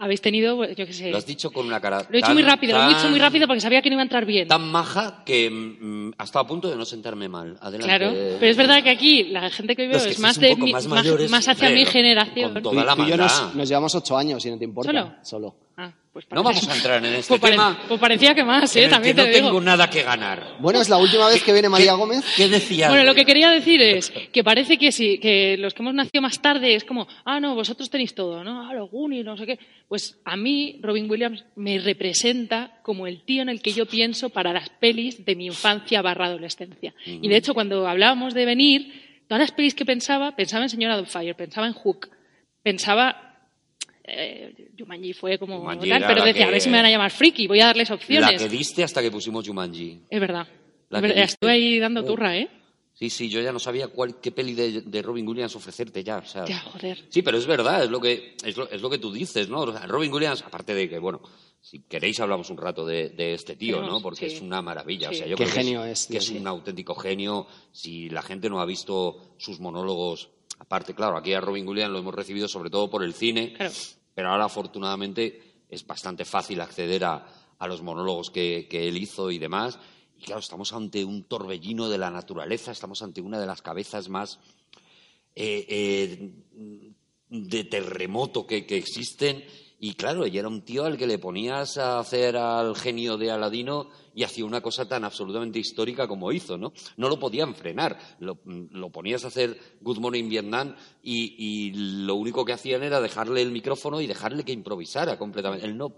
[0.00, 1.10] habéis tenido, yo qué sé...
[1.10, 3.02] Lo has dicho con una cara Lo he hecho tan- muy rápido, lo he dicho
[3.02, 4.48] tan- muy rápido porque sabía que no iba a entrar bien.
[4.48, 7.56] Tan maja que mm, ha estado a punto de no sentarme mal.
[7.60, 7.84] Adelante.
[7.86, 10.72] Claro, pero es verdad que aquí la gente que que es sois más de mi-
[10.72, 12.54] más mayores, más hacia mi con generación.
[12.54, 14.90] Tú- toda la tú y yo nos, nos llevamos ocho años, si no te importa.
[14.90, 15.14] ¿Solo?
[15.22, 15.54] Solo.
[15.76, 17.78] Ah, pues No vamos a entrar en este pues tema.
[17.86, 18.84] Pues parecía que más, en ¿eh?
[18.86, 19.46] el También que te no digo.
[19.48, 20.56] tengo nada que ganar.
[20.58, 22.24] Bueno, es la última vez que viene María Gómez.
[22.36, 22.88] ¿Qué decía?
[22.88, 26.22] Bueno, lo que quería decir es que parece que sí, que los que hemos nacido
[26.22, 28.68] más tarde es como, ah, no, vosotros tenéis todo, ¿no?
[28.68, 29.58] Ah, los Goonies, no sé qué.
[29.88, 34.30] Pues a mí, Robin Williams me representa como el tío en el que yo pienso
[34.30, 36.94] para las pelis de mi infancia barra adolescencia.
[37.06, 41.04] Y de hecho, cuando hablábamos de venir, todas las pelis que pensaba, pensaba en Señora
[41.04, 42.08] Fire, pensaba en Hook,
[42.62, 43.29] pensaba
[44.12, 46.86] eh, Jumanji fue como Jumanji tal, pero la decía, que- a ver si me van
[46.86, 48.42] a llamar friki, voy a darles La opciones.
[48.42, 50.02] que diste hasta que pusimos Jumanji.
[50.10, 50.46] Es verdad.
[50.88, 51.22] La que.
[51.22, 52.04] Estuve ahí dando Oh.
[52.04, 52.48] turra, ¿eh?
[52.92, 56.18] Sí, sí, yo ya no sabía cuál, qué peli de, de Robin Williams ofrecerte ya.
[56.18, 57.02] O sea, Ya, joder.
[57.08, 59.60] Sí, pero es verdad, es lo que, es lo, es lo que tú dices, ¿no?
[59.60, 61.22] O sea, Robin Williams, aparte de que, bueno,
[61.62, 64.02] si queréis hablamos un rato de, de este tío, ¿no?
[64.02, 64.36] Porque sí.
[64.36, 65.08] es una maravilla.
[65.08, 66.36] O sea, yo Qué creo genio que es, que tío, es sí.
[66.36, 67.46] un auténtico genio.
[67.72, 72.00] Si la gente no ha visto sus monólogos, aparte, claro, aquí a Robin Williams lo
[72.00, 73.72] hemos recibido sobre todo por el cine, Claro.
[74.20, 77.26] Pero ahora afortunadamente es bastante fácil acceder a,
[77.66, 79.78] los monólogos que, él hizo y demás.
[80.18, 84.10] Y claro, estamos ante un torbellino de la naturaleza, estamos ante una de las cabezas
[84.10, 84.38] más
[85.34, 86.32] eh, eh,
[87.30, 89.42] de terremoto que existen.
[89.82, 93.30] Y claro, ella era un tío al que le ponías a hacer al genio de
[93.30, 96.74] Aladino y hacía una cosa tan absolutamente histórica como hizo, ¿no?
[96.98, 97.98] No lo podían frenar.
[98.18, 98.36] Lo,
[98.90, 101.72] ponías a hacer Good Morning Vietnam y, y
[102.04, 105.64] lo único que hacían era dejarle el micrófono y dejarle que improvisara completamente.
[105.64, 105.94] Él no,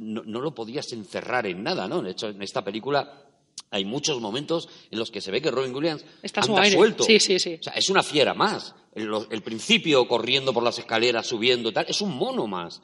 [0.00, 2.00] no, no lo podías encerrar en nada, ¿no?
[2.00, 3.26] De hecho, en esta película
[3.70, 7.04] hay muchos momentos en los que se ve que Robin Williams Está anda suelto.
[7.04, 7.56] Sí, sí, sí.
[7.60, 8.74] O sea, es una fiera más.
[8.94, 12.80] El, principio corriendo por las escaleras, subiendo tal, es un mono más.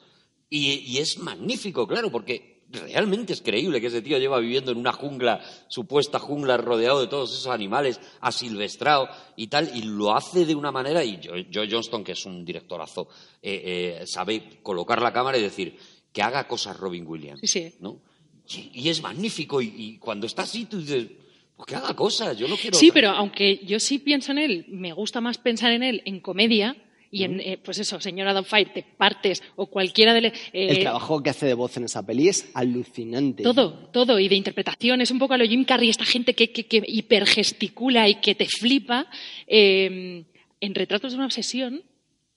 [0.49, 4.77] Y, y es magnífico, claro, porque realmente es creíble que ese tío lleva viviendo en
[4.77, 10.45] una jungla, supuesta jungla, rodeado de todos esos animales, asilvestrado y tal, y lo hace
[10.45, 13.07] de una manera, y Joe, Joe Johnston, que es un directorazo,
[13.41, 15.77] eh, eh, sabe colocar la cámara y decir
[16.11, 17.39] que haga cosas Robin Williams.
[17.41, 17.75] Sí, sí.
[17.79, 18.01] ¿no?
[18.47, 21.07] Y, y es magnífico, y, y cuando está así, tú dices,
[21.55, 22.77] pues que haga cosas, yo no quiero...
[22.77, 26.19] Sí, pero aunque yo sí pienso en él, me gusta más pensar en él en
[26.19, 26.75] comedia
[27.09, 30.21] y en, eh, pues eso, Señora Doubtfire, te partes o cualquiera de...
[30.21, 33.43] le- eh, El trabajo que hace de voz en esa peli es alucinante.
[33.43, 34.99] Todo, todo, y de interpretación.
[34.99, 38.33] Es un poco a lo Jim Carrey, esta gente que, que, que hipergesticula y que
[38.35, 39.07] te flipa.
[39.47, 40.23] Eh,
[40.59, 41.83] en Retratos de una obsesión,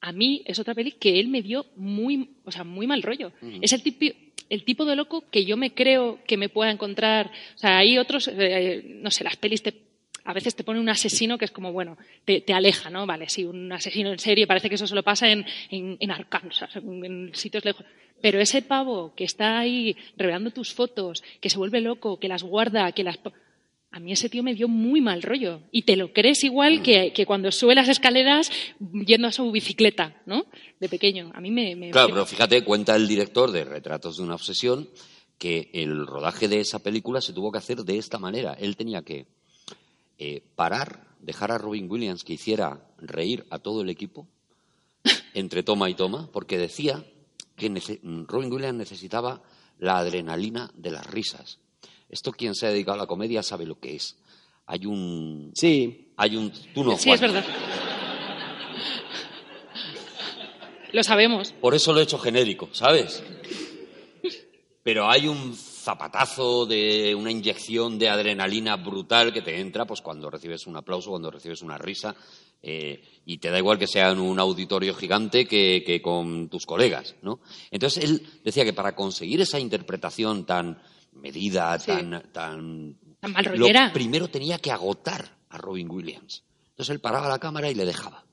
[0.01, 3.33] a mí es otra peli que él me dio muy, o sea, muy mal rollo.
[3.63, 4.05] Es el tipo,
[4.49, 7.31] el tipo de loco que yo me creo que me pueda encontrar.
[7.55, 9.75] O sea, hay otros, eh, no sé, las pelis te-
[10.25, 13.07] a veces te pone un asesino que es como, bueno, te, te aleja, ¿no?
[13.07, 16.75] Vale, sí, un asesino en serie, parece que eso solo pasa en, en, en Arkansas,
[16.77, 17.87] en, en sitios lejos.
[18.21, 22.43] Pero ese pavo que está ahí revelando tus fotos, que se vuelve loco, que las
[22.43, 23.19] guarda, que las...
[23.93, 25.63] A mí ese tío me dio muy mal rollo.
[25.73, 28.51] Y te lo crees igual que, que cuando sube las escaleras
[29.07, 30.45] yendo a su bicicleta, ¿no?
[30.81, 31.31] De pequeño.
[31.35, 31.75] A mí me...
[31.77, 34.89] me- Claro, pero fíjate, cuenta el director de Retratos de una obsesión
[35.39, 38.53] que el rodaje de esa película se tuvo que hacer de esta manera.
[38.55, 39.27] Él tenía que
[40.19, 44.27] eh, parar, dejar a Robin Williams que hiciera reír a todo el equipo
[45.35, 47.05] entre toma y toma, porque decía
[47.57, 47.69] que
[48.27, 49.43] Robin Williams necesitaba
[49.79, 51.59] la adrenalina de las risas.
[52.09, 54.17] Esto quien se ha dedicado a la comedia sabe lo que es.
[54.67, 55.53] Hay un...
[55.55, 56.53] Sí, Hay un...
[56.75, 57.45] Tú no, Sí, es verdad.
[60.93, 61.53] Lo sabemos.
[61.61, 63.23] Por eso lo he hecho genérico, ¿sabes?
[64.83, 70.31] Pero hay un zapatazo de una inyección de adrenalina brutal que te entra pues cuando
[70.31, 72.15] recibes un aplauso, cuando recibes una risa,
[72.63, 76.67] eh, y te da igual que sea en un auditorio gigante que, que con tus
[76.67, 77.41] colegas, ¿no?
[77.71, 80.81] Entonces él decía que para conseguir esa interpretación tan
[81.17, 81.87] medida, Sí.
[81.87, 83.93] tan, tan Tan mal lo rollera.
[83.93, 86.45] primero tenía que agotar a Robin Williams.
[86.71, 88.25] Entonces él paraba la cámara y le dejaba.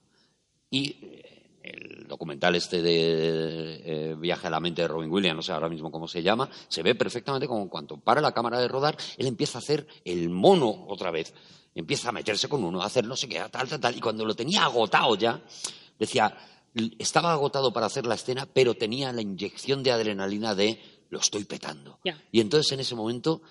[0.69, 5.41] Y eh, el documental este de eh, Viaje a la mente de Robin Williams, no
[5.41, 8.67] sé ahora mismo cómo se llama, se ve perfectamente como cuando para la cámara de
[8.67, 11.33] rodar, él empieza a hacer el mono otra vez.
[11.75, 13.95] Empieza a meterse con uno, a hacer no sé qué, tal, tal, tal.
[13.97, 15.41] Y cuando lo tenía agotado ya,
[15.97, 16.35] decía,
[16.99, 20.79] estaba agotado para hacer la escena, pero tenía la inyección de adrenalina de
[21.13, 21.99] lo estoy petando.
[22.31, 23.41] Y entonces en ese momento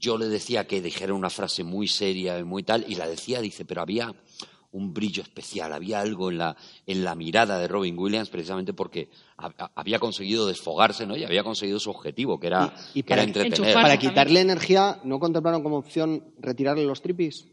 [0.00, 3.40] yo le decía que dijera una frase muy seria y muy tal, y la decía,
[3.40, 4.12] dice, pero había
[4.72, 9.08] un brillo especial, había algo en la, en la mirada de Robin Williams, precisamente porque
[9.36, 11.16] ha- ha- había conseguido desfogarse, ¿no?
[11.16, 13.72] Y había conseguido su objetivo, que era, Y- y que era para- entretener.
[13.74, 14.10] Para también.
[14.10, 17.46] quitarle energía, ¿no contemplaron como opción retirarle los tripis?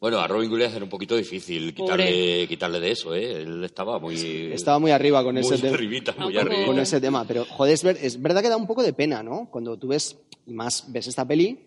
[0.00, 3.42] Bueno, a Robin Williams era un poquito difícil quitarle, quitarle de eso, ¿eh?
[3.42, 4.14] Él estaba muy...
[4.52, 5.74] Estaba muy arriba con muy ese tema.
[5.74, 6.34] arribita, muy
[6.66, 7.24] con ese tema.
[7.26, 9.48] Pero, joder, es, ver- es verdad que da un poco de pena, ¿no?
[9.50, 11.58] Cuando tú ves, y más ves esta peli,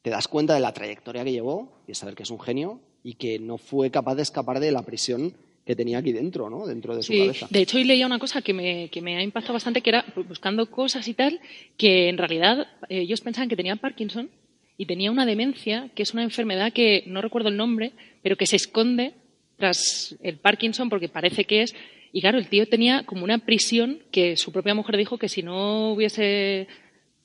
[0.00, 3.14] te das cuenta de la trayectoria que llevó, y saber que es un genio, y
[3.14, 5.34] que no fue capaz de escapar de la prisión
[5.66, 6.66] que tenía aquí dentro, ¿no?
[6.66, 7.46] Dentro de su Sí, cabeza.
[7.50, 10.04] de hecho hoy leía una cosa que me, que me ha impactado bastante, que era
[10.28, 11.38] buscando cosas y tal,
[11.76, 14.28] que en realidad eh, ellos pensaban que tenía Parkinson
[14.76, 18.46] y tenía una demencia, que es una enfermedad que no recuerdo el nombre, pero que
[18.46, 19.12] se esconde
[19.56, 21.74] tras el Parkinson porque parece que es...
[22.14, 25.42] Y claro, el tío tenía como una prisión que su propia mujer dijo que si
[25.42, 26.68] no hubiese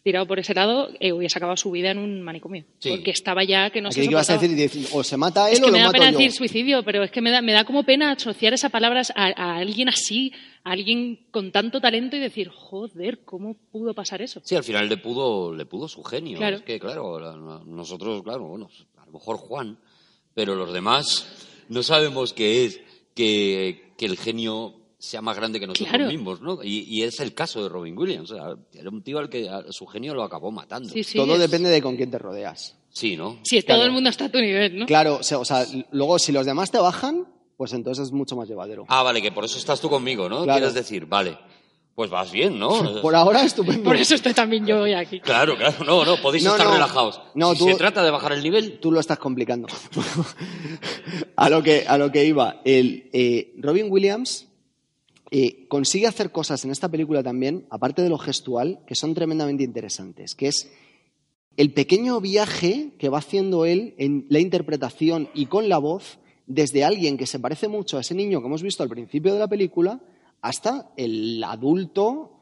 [0.07, 2.63] tirado por ese lado, eh, hubiese acabado su vida en un manicomio.
[2.79, 2.89] Sí.
[2.91, 5.59] Porque estaba ya que no se vas a decir, o se mata a él Es
[5.59, 6.17] que o me lo da mato pena yo.
[6.17, 9.25] decir suicidio, pero es que me da, me da como pena asociar esas palabras a,
[9.35, 10.31] a alguien así,
[10.63, 14.41] a alguien con tanto talento y decir, joder, ¿cómo pudo pasar eso?
[14.43, 16.37] Sí, al final le pudo, le pudo su genio.
[16.37, 16.55] Claro.
[16.57, 19.77] Es que, claro, la- nosotros, claro, bueno, a lo mejor Juan,
[20.33, 21.27] pero los demás
[21.69, 22.79] no sabemos qué es
[23.15, 26.07] que, que el genio sea más grande que nosotros Claro.
[26.11, 26.63] mismos, ¿no?
[26.63, 28.31] Y, y es el caso de Robin Williams.
[28.31, 30.89] O sea, era un tío al que a- su genio lo acabó matando.
[30.89, 32.75] Sí, sí, Todo es- depende de con quién te rodeas.
[32.89, 33.37] Sí, ¿no?
[33.43, 33.79] Si Claro.
[33.79, 34.85] todo el mundo está a tu nivel, ¿no?
[34.87, 38.35] Claro, o sea, o sea, luego si los demás te bajan, pues entonces es mucho
[38.35, 38.85] más llevadero.
[38.87, 40.43] Ah, vale, que por eso estás tú conmigo, ¿no?
[40.43, 40.59] Claro.
[40.59, 41.37] Quieres decir, vale,
[41.93, 42.69] pues vas bien, ¿no?
[43.01, 43.83] Por ahora estupendo.
[43.83, 45.19] Por eso estoy también yo hoy aquí.
[45.19, 46.73] Claro, claro, no, no, podéis No, estar no.
[46.73, 47.21] relajados.
[47.35, 49.67] No, si tú- se trata de bajar el nivel, Tú lo estás complicando.
[51.35, 52.61] a, lo que, a lo que iba.
[52.65, 54.46] El, eh, Robin Williams
[55.67, 60.35] consigue hacer cosas en esta película también, aparte de lo gestual, que son tremendamente interesantes,
[60.35, 60.71] que es
[61.57, 66.85] el pequeño viaje que va haciendo él en la interpretación y con la voz, desde
[66.85, 69.47] alguien que se parece mucho a ese niño que hemos visto al principio de la
[69.47, 69.99] película,
[70.41, 72.36] hasta el adulto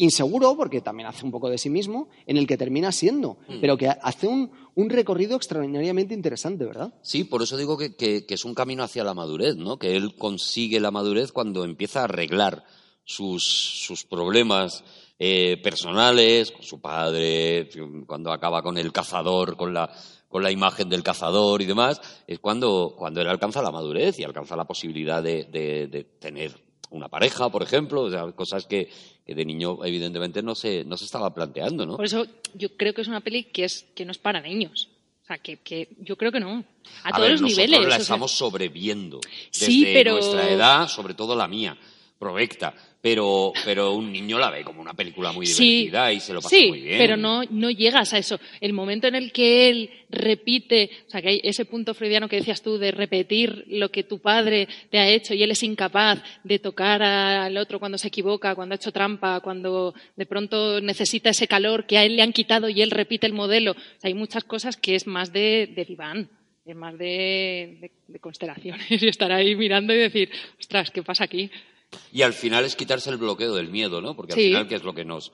[0.00, 3.76] inseguro, porque también hace un poco de sí mismo, en el que termina siendo, pero
[3.76, 6.92] que hace un, un recorrido extraordinariamente interesante, ¿verdad?
[7.02, 9.78] Sí, por eso digo que, que- que es un camino hacia la madurez, ¿no?
[9.78, 12.64] Que él consigue la madurez cuando empieza a arreglar
[13.04, 14.84] sus, sus problemas
[15.18, 17.68] eh, personales, con su padre,
[18.06, 19.90] cuando acaba con el cazador, con la,
[20.28, 24.24] con la imagen del cazador y demás, es cuando, cuando él alcanza la madurez y
[24.24, 26.58] alcanza la posibilidad de, de- de tener
[26.92, 28.88] una pareja, por ejemplo, o sea, cosas que,
[29.30, 31.94] que de niño evidentemente no se, no se estaba planteando, ¿no?
[31.96, 34.88] Por eso yo creo que es una peli que, es, que no es para niños.
[35.22, 36.64] O sea, que, que yo creo que no.
[37.04, 37.80] A, todos ver, los nosotros niveles.
[37.82, 39.20] la o sea, estamos sobreviendo.
[39.52, 41.78] Desde Sí, pero- nuestra edad, sobre todo la mía,
[42.18, 42.74] provecta.
[43.02, 46.42] Pero, pero un niño la ve como una película muy Sí, divertida y se lo
[46.42, 46.98] pasa sí, muy bien.
[46.98, 48.38] pero no, no llegas a eso.
[48.60, 52.36] El momento en el que él repite, o sea, que hay ese punto freudiano que
[52.36, 56.22] decías tú de repetir lo que tu padre te ha hecho y él es incapaz
[56.44, 61.30] de tocar al otro cuando se equivoca, cuando ha hecho trampa, cuando de pronto necesita
[61.30, 63.72] ese calor que a él le han quitado y él repite el modelo.
[63.72, 66.28] O sea, hay muchas cosas que es más de, de diván.
[66.66, 71.24] Es más de, de- de constelaciones y estar ahí mirando y decir, ostras, ¿qué pasa
[71.24, 71.50] aquí?
[72.12, 74.14] Y al final es quitarse el bloqueo del miedo, ¿no?
[74.14, 74.46] Porque al Sí.
[74.48, 75.32] final, ¿qué es lo que nos,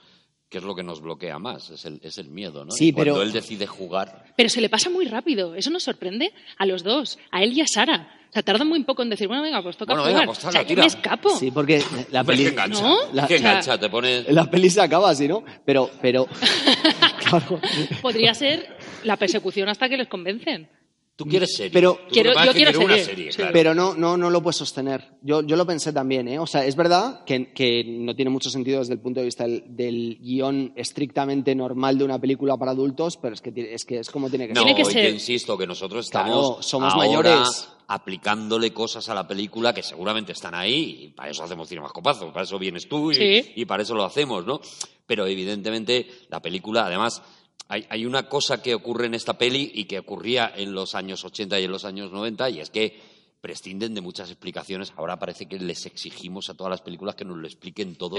[0.48, 1.70] qué es lo que nos bloquea más?
[1.70, 2.70] Es el, es el miedo, ¿no?
[2.72, 4.24] Sí, Y cuando pero- él decide jugar.
[4.36, 5.54] Pero se le pasa muy rápido.
[5.54, 8.12] Eso nos sorprende a los dos, a él y a Sara.
[8.28, 10.14] O sea, tardan muy poco en decir, bueno, venga, pues toca Bueno, jugar.
[10.22, 11.30] venga, pues o sea, yo me escapo.
[11.38, 12.82] Sí, porque la peli, ¿qué engancha?
[12.82, 12.96] ¿No?
[13.12, 13.78] La- ¿Qué o sea- engancha?
[13.78, 14.24] Te pone...
[14.32, 15.42] la peli se acaba así, ¿no?
[15.64, 16.26] Pero, pero,
[17.28, 17.60] claro.
[18.02, 20.68] Podría ser la persecución hasta que les convencen.
[21.16, 21.72] Tú quieres serie.
[21.72, 23.36] Pero- Tú que Quiero- yo que quiero quieres una serie, serie, sí.
[23.38, 23.52] claro.
[23.54, 25.12] Pero no, no, no lo puedes sostener.
[25.22, 26.38] Yo, yo lo pensé también, ¿eh?
[26.38, 29.44] O sea, es verdad que, que no tiene mucho sentido desde el punto de vista
[29.44, 33.84] del, del guion estrictamente normal de una película para adultos, pero es que, tiene- es,
[33.86, 36.66] que es como tiene que No, Tiene que y ser- insisto que nosotros Claro, estamos
[36.66, 37.68] somos ahora mayores.
[37.88, 42.44] aplicándole cosas a la película que seguramente están ahí y para eso hacemos cinemascopazo, para
[42.44, 43.52] eso vienes tú y, Sí.
[43.56, 44.60] y para eso lo hacemos, ¿no?
[45.06, 47.22] Pero evidentemente la película, además,
[47.68, 51.24] hay, hay una cosa que ocurre en esta peli y que ocurría en los años
[51.24, 54.92] 80 y en los años 90 y es que prescinden de muchas explicaciones.
[54.96, 58.16] Ahora parece que les exigimos a todas las películas que nos lo expliquen todo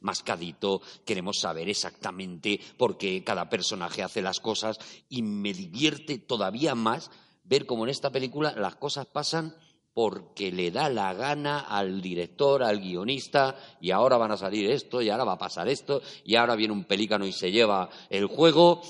[0.00, 4.78] mascadito, queremos saber exactamente por qué cada personaje hace las cosas.
[5.08, 7.10] Y me divierte todavía más
[7.44, 9.56] ver cómo en esta película las cosas pasan
[9.94, 15.02] porque le da la gana al director, al guionista, y ahora van a salir esto,
[15.02, 18.26] y ahora va a pasar esto, y ahora viene un pelícano y se lleva el
[18.26, 18.80] juego,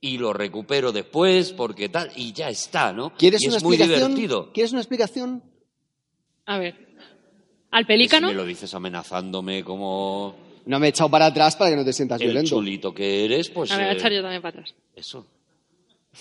[0.00, 3.12] y lo recupero después, porque tal, y ya está, ¿no?
[3.16, 4.14] ¿Quieres y una es muy explicación?
[4.14, 4.52] divertido.
[4.52, 5.42] ¿Quieres una explicación?
[6.46, 6.74] A ver.
[7.70, 10.34] Al Si pelícano, me lo dices amenazándome como
[10.66, 12.50] No me he echado para atrás para que no te sientas el violento.
[12.50, 13.70] chulito que eres, pues...
[13.70, 14.74] a ver, a eh, echar yo también para atrás.
[14.94, 15.26] Eso.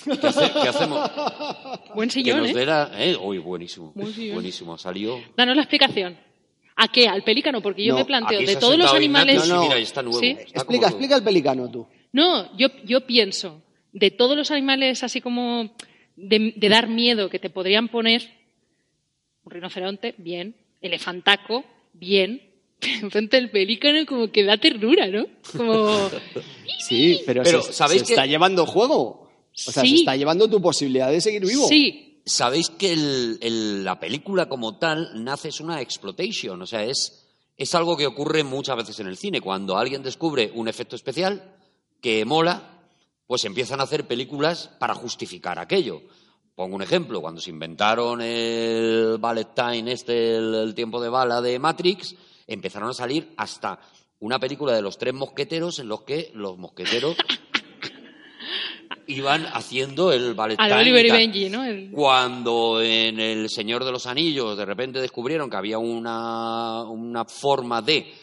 [0.04, 1.10] ¿Qué, hace- qué hacemos?
[1.96, 2.66] Buen Que sillón, nos ¿eh?
[2.66, 2.92] la...
[2.98, 3.18] ¿eh?
[3.18, 3.92] Uy, buenísimo.
[3.96, 4.78] Buenísimo.
[4.78, 5.20] Salió...
[5.36, 6.18] Danos la explicación.
[6.78, 7.08] ¿A qué?
[7.08, 7.62] ¿Al pelícano?
[7.62, 9.48] Porque yo No, me planteo, de todos los animales...
[9.48, 9.62] No, no.
[9.64, 10.20] mira, está nuevo.
[10.20, 10.30] Sí.
[10.32, 11.86] Está Explica, como- explica el pelicano tú.
[12.14, 15.76] No, yo, yo pienso, de todos los animales así como
[16.16, 18.30] de, de dar miedo que te podrían poner,
[19.44, 22.42] un rinoceronte, bien, elefantaco, bien,
[22.82, 25.26] enfrente del pelícano como que da ternura, ¿no?
[25.56, 26.10] Como,
[26.80, 29.30] Sí, pero, Pero, se, ¿sabéis se que- está llevando juego.
[29.68, 29.90] O sea, Sí.
[29.90, 31.68] se está llevando tu posibilidad de seguir vivo.
[31.68, 36.84] sí, Sabéis que el- el- la película como tal nace es una exploitation, o sea,
[36.84, 37.26] es,
[37.58, 39.42] es algo que ocurre muchas veces en el cine.
[39.42, 41.56] Cuando alguien descubre un efecto especial
[42.00, 42.80] que mola,
[43.26, 46.00] pues empiezan a hacer películas para justificar aquello.
[46.54, 51.42] Pongo un ejemplo, cuando se inventaron el ballet time, este, el, el tiempo de bala
[51.42, 52.14] de Matrix,
[52.46, 53.80] empezaron a salir hasta
[54.20, 57.16] una película de los tres mosqueteros en los que los mosqueteros
[59.12, 61.12] iban haciendo el ballet Al Oliver y.
[61.12, 61.64] Benji, ¿no?
[61.64, 67.26] El- Cuando en El Señor de los Anillos de repente descubrieron que había una, una
[67.26, 68.14] forma de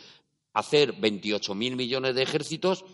[0.55, 2.85] hacer 28.000 millones de ejércitos,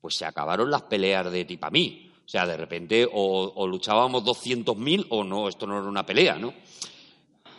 [0.00, 2.10] pues se acabaron las peleas de Tipamí.
[2.24, 6.36] O sea, de repente o, o luchábamos 200.000 o no, esto no era una pelea,
[6.36, 6.54] ¿no?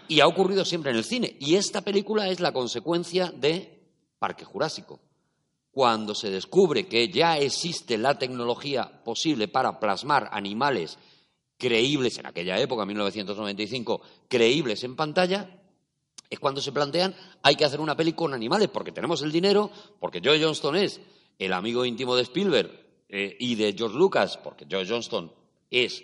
[0.07, 1.35] Y ha ocurrido siempre en el cine.
[1.39, 3.79] Y esta película es la consecuencia de
[4.19, 4.99] Parque Jurásico.
[5.75, 10.97] Cuando se descubre que ya existe la tecnología posible para plasmar animales
[11.57, 15.49] creíbles en aquella época, 1995, creíbles en pantalla,
[16.29, 19.69] es cuando se plantean hay que hacer una peli con animales porque tenemos el dinero,
[19.99, 21.01] porque Joe Johnston es
[21.37, 22.71] el amigo íntimo de Spielberg
[23.09, 25.29] eh, y de George Lucas, porque Joe Johnston
[25.69, 26.03] es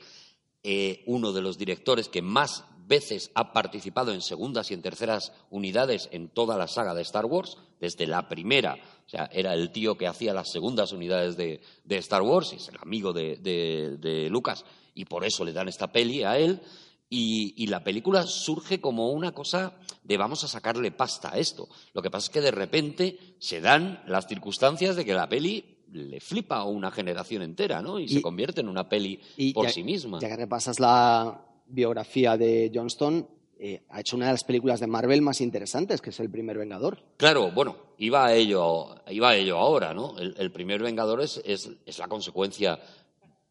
[0.63, 5.31] eh, uno de los directores que más veces ha participado en segundas y en terceras
[5.49, 9.71] unidades en toda la saga de Star Wars, desde la primera, o sea, era el
[9.71, 13.97] tío que hacía las segundas unidades de, de Star Wars, es el amigo de, de-
[13.97, 14.63] de Lucas,
[14.93, 16.61] y por eso le dan esta peli a él,
[17.09, 21.67] y, y la película surge como una cosa de vamos a sacarle pasta a esto.
[21.93, 25.77] Lo que pasa es que de repente se dan las circunstancias de que la peli
[25.91, 27.99] le flipa a una generación entera, ¿no?
[27.99, 30.19] Y, Y- se convierte en una peli Y por ya- sí misma.
[30.21, 31.41] Ya que repasas la
[31.71, 33.27] biografía de Johnston,
[33.63, 36.57] eh, ha hecho una de las películas de Marvel más interesantes, que es El primer
[36.57, 37.03] Vengador.
[37.17, 40.17] Claro, bueno, iba a ello, iba a ello ahora, ¿no?
[40.17, 42.79] El, primer Vengador es, es, la consecuencia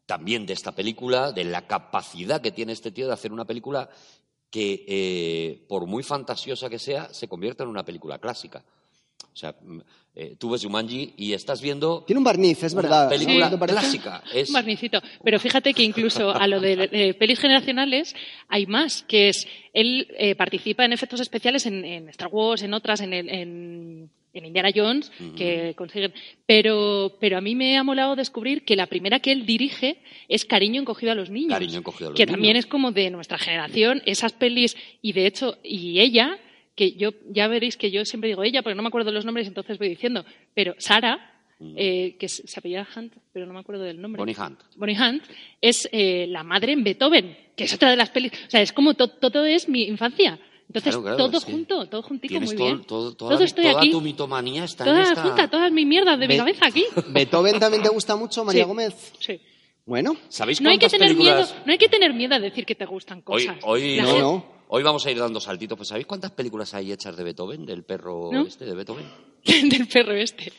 [0.05, 3.89] también de esta película, de la capacidad que tiene este tío de hacer una película
[4.49, 8.65] que, eh, por muy fantasiosa que sea, se convierta en una película clásica.
[9.31, 9.55] O sea,
[10.15, 13.09] eh, tú ves Jumanji y estás viendo Tiene un barniz, es una verdad.
[13.09, 14.23] película clásica.
[14.33, 15.01] Es, Un barnicito.
[15.23, 18.13] Pero fíjate que incluso a lo de eh, pelis generacionales
[18.49, 22.73] hay más, que es, él eh, participa en efectos especiales en, en Star Wars, en
[22.73, 26.13] otras, en, el- en, en Indiana Jones, que consiguen.
[26.45, 29.97] Pero, pero a mí me ha molado descubrir que la primera que él dirige
[30.29, 31.51] es Cariño encogido a los niños.
[31.53, 32.35] Cariño encogido a los que niños.
[32.35, 36.37] también es como de nuestra generación, esas pelis, y de hecho, y ella,
[36.81, 39.25] que yo, ya veréis que yo siempre digo ella, porque no me acuerdo de los
[39.25, 41.27] nombres, entonces voy diciendo, pero Sara,
[41.75, 44.19] eh, que se apellida Hunt, pero no me acuerdo del nombre.
[44.19, 44.59] Bonnie Hunt.
[44.77, 45.23] Bonnie Hunt
[45.61, 48.31] es eh, la madre en Beethoven, que es otra de las pelis.
[48.47, 50.39] O sea, es como to- todo es mi infancia.
[50.67, 52.81] Entonces, Claro, claro, todo que junto, todo juntico, muy todo, bien.
[52.85, 53.91] todo- toda, todo estoy toda aquí.
[53.91, 55.21] tu mitomanía está Toda en esta...
[55.21, 56.85] junta, todas mis mierdas de mi Be- cabeza aquí.
[57.09, 58.67] ¿Beethoven también te gusta mucho, María Sí.
[58.67, 59.13] Gómez?
[59.19, 59.39] Sí.
[59.85, 61.49] Bueno, ¿Sabéis No hay que tener películas...
[61.51, 63.57] miedo, no hay que tener miedo a decir que te gustan cosas.
[63.63, 64.45] hoy, no, gente- no.
[64.73, 65.77] Hoy vamos a ir dando saltitos.
[65.77, 68.47] Pues ¿sabéis cuántas películas hay hechas de Beethoven, del perro ¿No?
[68.47, 69.05] este de Beethoven?
[69.43, 70.51] del perro este.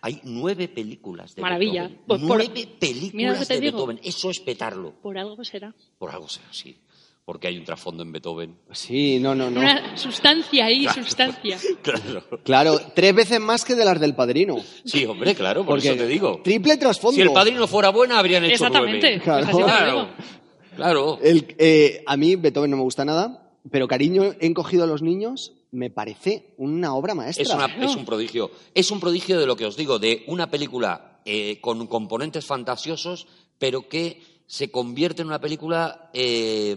[0.00, 1.82] Hay nueve películas de Maravilla.
[1.82, 2.06] Beethoven.
[2.06, 3.76] Pues nueve películas de digo.
[3.86, 4.00] Beethoven.
[4.02, 4.94] Eso es petarlo.
[5.02, 5.74] Por algo será.
[5.98, 6.76] Por algo sea así.
[7.24, 8.56] Porque hay un trasfondo en Beethoven.
[8.70, 9.58] sí, no, no, no.
[9.58, 11.58] Una sustancia ahí, sustancia.
[11.82, 12.24] Claro.
[12.44, 14.58] Claro, tres veces más que de las del Padrino.
[14.84, 16.40] Sí, hombre, claro, por Porque eso te digo.
[16.44, 17.16] Triple trasfondo.
[17.16, 19.20] Si el padrino fuera buena, habrían hecho Exactamente.
[19.26, 19.50] nueve.
[19.52, 20.08] Claro.
[20.16, 20.45] Pues
[20.76, 21.18] Claro.
[21.22, 25.02] El- eh, a mí Beethoven no me gusta nada, pero Cariño he encogido a los
[25.02, 27.42] niños me parece una obra maestra.
[27.42, 28.50] Es, una- es un prodigio.
[28.74, 33.26] Es un prodigio de lo que os digo, de una película eh, con componentes fantasiosos,
[33.58, 36.76] pero que se convierte en una película eh,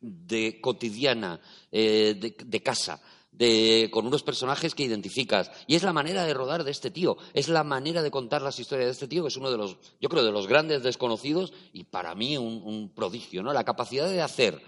[0.00, 1.40] de cotidiana,
[1.72, 3.00] eh, de, de casa,
[3.38, 5.50] de, con unos personajes que identificas.
[5.66, 8.58] Y es la manera de rodar de este tío, es la manera de contar las
[8.58, 11.52] historias de este tío, que es uno de los, yo creo, de los grandes desconocidos
[11.72, 13.52] y para mí un, prodigio, ¿no?
[13.52, 14.60] La capacidad de hacer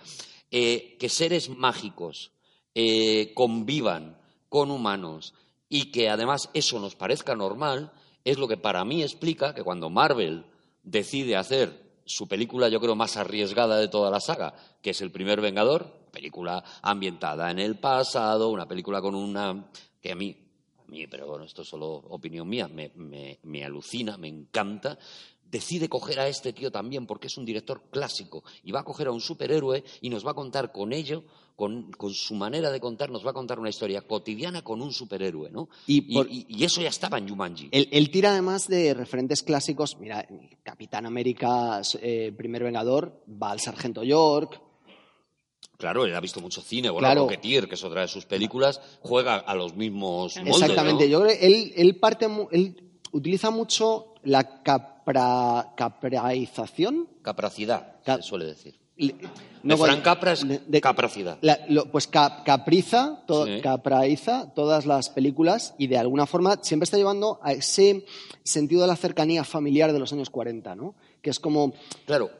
[0.51, 2.31] eh, que seres mágicos
[2.75, 5.35] eh, convivan con humanos
[5.69, 7.93] y que además eso nos parezca normal,
[8.25, 10.45] es lo que para mí explica que cuando Marvel
[10.85, 15.11] decide hacer su película, yo creo, más arriesgada de toda la saga, que es El
[15.11, 19.71] primer Vengador, película ambientada en el pasado, una película con una...
[20.01, 20.37] que a mí,
[20.79, 24.99] a mí pero bueno, esto es solo opinión mía, me, me- me alucina, me encanta,
[25.51, 29.09] decide coger a este tío también porque es un director clásico y va a coger
[29.09, 31.25] a un superhéroe y nos va a contar con ello,
[31.57, 34.93] con, con su manera de contar, nos va a contar una historia cotidiana con un
[34.93, 35.69] superhéroe, ¿no?
[35.89, 37.69] Y por- y- y eso ya estaba en Jumanji.
[37.73, 39.99] Él, él tira además de referentes clásicos.
[39.99, 40.27] Mira,
[40.63, 44.59] Capitán América, eh, primer Vengador, va al Sargento York.
[45.81, 47.23] Claro, él ha visto mucho cine, bueno, Claro.
[47.23, 51.05] Rocketeer, que es otra de sus películas, juega a los mismos moldes, Exactamente.
[51.07, 51.11] ¿no?
[51.11, 57.09] Yo creo que él, él parte, él utiliza mucho la capra, capraización.
[57.23, 58.79] Capacidad, Ca- se suele decir.
[58.97, 59.15] Le-
[59.63, 61.39] De Frank Capra es de- de- capacidad.
[61.41, 63.61] la- lo- pues cap- capriza, to- Sí.
[63.63, 68.05] capraiza todas las películas y de alguna forma siempre está llevando a ese
[68.43, 70.95] sentido de la cercanía familiar de los años 40, ¿no?
[71.23, 71.73] Que es como,
[72.07, 72.31] Claro,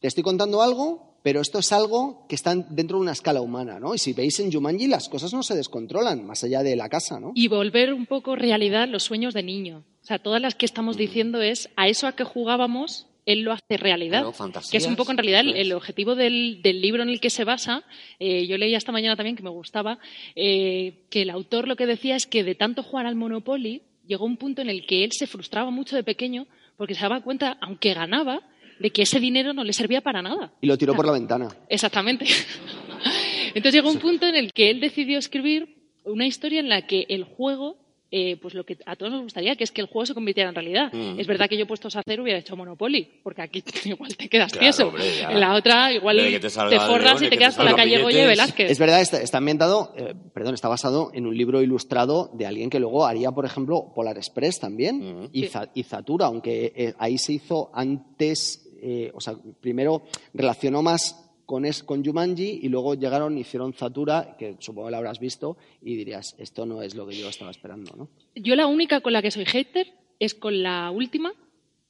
[0.00, 3.78] te estoy contando algo, pero esto es algo que está dentro de una escala humana,
[3.78, 3.94] ¿no?
[3.94, 7.20] Y si veis en Jumanji, las cosas no se descontrolan, más allá de la casa,
[7.20, 7.32] ¿no?
[7.34, 9.84] Y volver un poco realidad los sueños de niño.
[10.02, 13.52] O sea, todas las que estamos diciendo es a eso a que jugábamos, él lo
[13.52, 14.22] hace realidad.
[14.32, 17.28] Claro, que es un poco en realidad el objetivo del, del libro en el que
[17.28, 17.84] se basa.
[18.18, 19.98] Eh, yo leía esta mañana también que me gustaba,
[20.34, 24.24] eh, que el autor lo que decía es que de tanto jugar al Monopoly, llegó
[24.24, 26.46] un punto en el que él se frustraba mucho de pequeño
[26.78, 28.40] porque se daba cuenta, aunque ganaba,
[28.78, 30.52] de que ese dinero no le servía para nada.
[30.60, 31.48] Y lo tiró por la ventana.
[31.68, 32.26] Exactamente.
[33.54, 37.06] Entonces llegó un punto en el que él decidió escribir una historia en la que
[37.08, 37.76] el juego,
[38.10, 40.48] eh, pues lo que a todos nos gustaría, que es que el juego se convirtiera
[40.48, 40.92] en realidad.
[40.92, 41.18] Mm.
[41.20, 44.52] Es verdad que yo puestos a hacer hubiera hecho Monopoly, porque aquí igual te quedas
[44.52, 44.88] Claro, tieso.
[44.88, 47.66] hombre, en la otra igual te, te forras león, y te que te quedas con
[47.66, 48.28] la calle Goye billetes.
[48.28, 48.70] Velázquez.
[48.70, 52.70] Es verdad, está, está ambientado, eh, perdón, está basado en un libro ilustrado de alguien
[52.70, 55.30] que luego haría, por ejemplo, Polar Express también Ujú.
[55.32, 55.48] y, Sí.
[55.48, 60.02] Za- y Zatura, aunque eh, ahí se hizo antes, eh, o sea, primero
[60.34, 64.92] relacionó más con, es, con Jumanji y luego llegaron y hicieron Zatura, que supongo que
[64.92, 68.08] la habrás visto, y dirías, esto no es lo que yo estaba esperando, ¿no?
[68.34, 71.32] Yo la única con la que soy hater es con la última,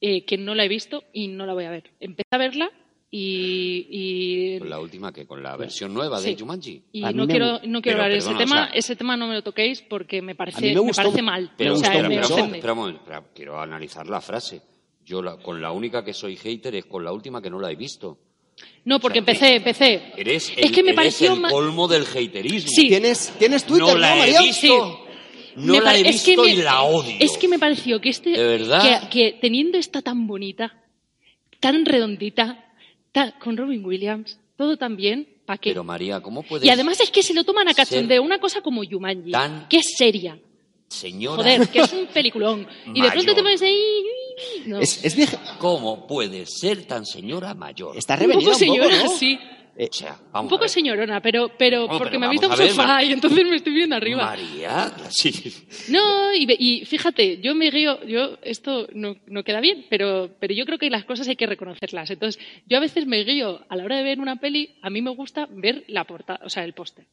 [0.01, 1.91] eh, que no la he visto y no la voy a ver.
[1.99, 2.71] Empecé a verla
[3.11, 3.87] y...
[3.91, 6.37] y Con la última que con la versión nueva de.
[6.39, 6.83] Jumanji.
[6.93, 8.45] Y no me quiero, no quiero Pero, hablar de ese tema.
[8.45, 11.51] o sea- ese tema no me lo toquéis porque me parece, me parece mal.
[11.57, 12.21] Pero, o sea, me
[12.59, 14.63] espera, quiero analizar la frase.
[15.09, 17.71] Yo la- con la única que soy hater es con la última que no la
[17.73, 18.19] he visto.
[18.85, 20.13] No, porque O sea, empecé, empecé.
[20.17, 22.69] Eres es el, que me eres pareció el colmo del haterismo.
[22.71, 22.89] Sí.
[22.89, 24.41] ¿Tienes, ¿tienes Twitter, no no, la he María?
[24.43, 24.61] visto.
[24.61, 25.05] Sí.
[25.57, 27.17] No Me la he es que visto me- y la odio.
[27.21, 28.31] Es que me pareció que este.
[28.31, 29.09] ¿De verdad?
[29.09, 30.77] Que, que teniendo esta tan bonita,
[31.61, 32.65] tan redondita,
[33.13, 35.71] tan- con Robin Williams, todo tan bien, ¿para qué?
[35.71, 38.61] Pero María, ¿cómo puedes Y además es que se lo toman a cachondeo, una cosa
[38.61, 40.39] como Jumanji, tan- que es seria.
[40.89, 41.37] señora?
[41.43, 42.67] Joder, que es un peliculón.
[42.95, 44.03] Y de pronto te pones ahí.
[44.67, 44.81] No.
[44.81, 47.97] Es, es vieja- ¿Cómo puedes ser tan señora mayor?
[47.97, 49.11] Está un revenida poco un poco, señora, ¿no?
[49.17, 49.39] sí.
[49.81, 50.71] O sea, vamos Un poco a ver.
[50.71, 53.73] señorona, pero, pero No, porque pero me he visto ver, sofá y entonces me estoy
[53.75, 54.25] viendo arriba.
[54.27, 55.33] María, sí.
[55.89, 60.31] No, y, ve- y fíjate, yo me río, yo, esto no, no queda bien, pero,
[60.41, 62.11] pero yo creo que las cosas hay que reconocerlas.
[62.11, 65.01] Entonces, yo a veces me río a la hora de ver una peli, a mí
[65.01, 67.07] me gusta ver la portada, o sea, el póster.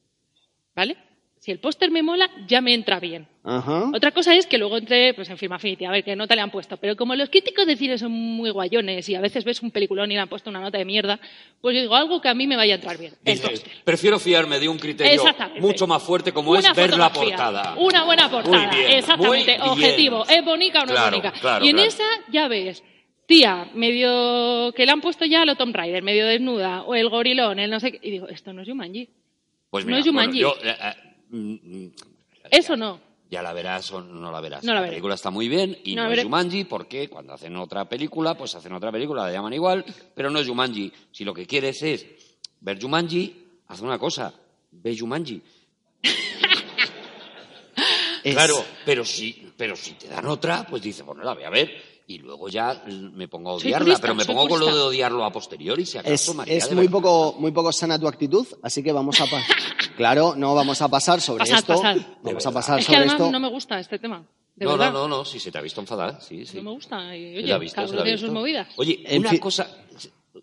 [0.75, 0.97] ¿Vale?
[1.45, 3.27] Si el póster me mola, ya me entra bien.
[3.43, 3.91] Ajá.
[3.93, 6.41] Otra cosa es que luego entre pues, en Film Affinity, a ver qué nota le
[6.41, 6.77] han puesto.
[6.77, 10.11] Pero como los críticos de cine son muy guayones y a veces ves un peliculón
[10.11, 11.19] y le han puesto una nota de mierda,
[11.61, 13.13] pues yo digo algo que a mí me vaya a entrar bien.
[13.23, 13.39] El
[13.83, 15.21] prefiero fiarme de un criterio
[15.59, 17.75] mucho más fuerte como Una es ver la portada.
[17.77, 19.37] Una buena portada, Muy bien, exactamente.
[19.37, 19.61] muy bien.
[19.61, 21.39] Objetivo, ¿es bonita o no Claro, es bonita?
[21.39, 21.89] claro, y en claro.
[21.89, 22.83] esa ya ves,
[23.27, 27.07] tía, medio que le han puesto ya a lo Tomb Raider, medio desnuda, o el
[27.07, 27.99] gorilón, el no sé qué.
[28.01, 29.09] Y digo, esto no es Jumanji.
[29.69, 30.41] Pues no es Jumanji.
[30.41, 31.53] bueno, yo, eh, eh, mm,
[31.85, 31.91] mm,
[32.51, 32.99] Eso no.
[33.29, 34.63] ya la verás o no la verás.
[34.63, 34.91] No la la veré.
[34.93, 36.23] película está muy bien y No es.
[36.23, 40.39] Jumanji porque cuando hacen otra película, pues hacen otra película, la llaman igual, pero no
[40.39, 40.91] es Jumanji.
[41.11, 42.05] Si lo que quieres es
[42.61, 44.33] ver Jumanji, haz una cosa,
[44.71, 45.41] ve Jumanji.
[48.23, 51.49] Es- Claro, pero si, pero si te dan otra, pues dices, bueno, la voy a
[51.51, 51.95] ver.
[52.07, 55.31] Y luego ya me pongo a odiarla, pero me pongo con lo de odiarlo a
[55.31, 56.99] posteriori, si acaso, Es, María, es de muy verdad.
[57.01, 59.43] poco, muy poco sana tu actitud, así que vamos a pasar.
[59.95, 61.73] claro, no vamos a pasar sobre Pasad, esto.
[61.75, 61.97] pasad.
[62.21, 63.31] Vamos a De pasar Es que sobre además esto.
[63.31, 64.23] no me gusta este tema.
[64.55, 64.91] De No, verdad.
[64.93, 66.57] no, no, no, si se te ha visto enfadada, sí, sí.
[66.57, 67.15] No me gusta.
[67.15, 68.67] Y, oye, visto, cada uno tiene sus movidas.
[68.77, 69.67] Oye, En una fin- cosa...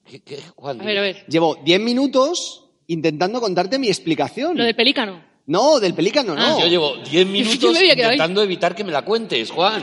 [0.05, 0.81] ¿Qué, qué, Juan?
[0.81, 1.25] A ver, a ver.
[1.29, 4.57] Llevo 10 minutos intentando contarte mi explicación.
[4.57, 5.23] Lo de pelícano.
[5.47, 6.43] No, del pelícano, no.
[6.57, 9.83] Ah, Yo llevo 10 minutos intentando evitar que me la cuentes, Juan.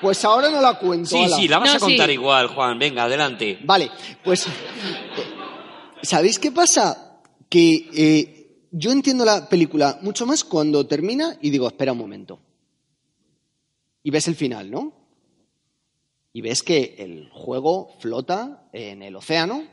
[0.00, 1.10] Pues ahora no la cuento.
[1.10, 1.36] Sí, ala.
[1.36, 2.12] sí, la vas No, a contar sí.
[2.12, 2.78] igual, Juan.
[2.78, 3.58] Venga, adelante.
[3.64, 3.90] Vale,
[4.22, 4.46] pues.
[6.02, 7.13] ¿Sabéis qué pasa?
[7.48, 12.40] Que eh, yo entiendo la película mucho más cuando termina y digo, espera un momento.
[14.02, 14.92] Y ves el final, ¿no?
[16.32, 19.64] Y ves que el juego flota en el océano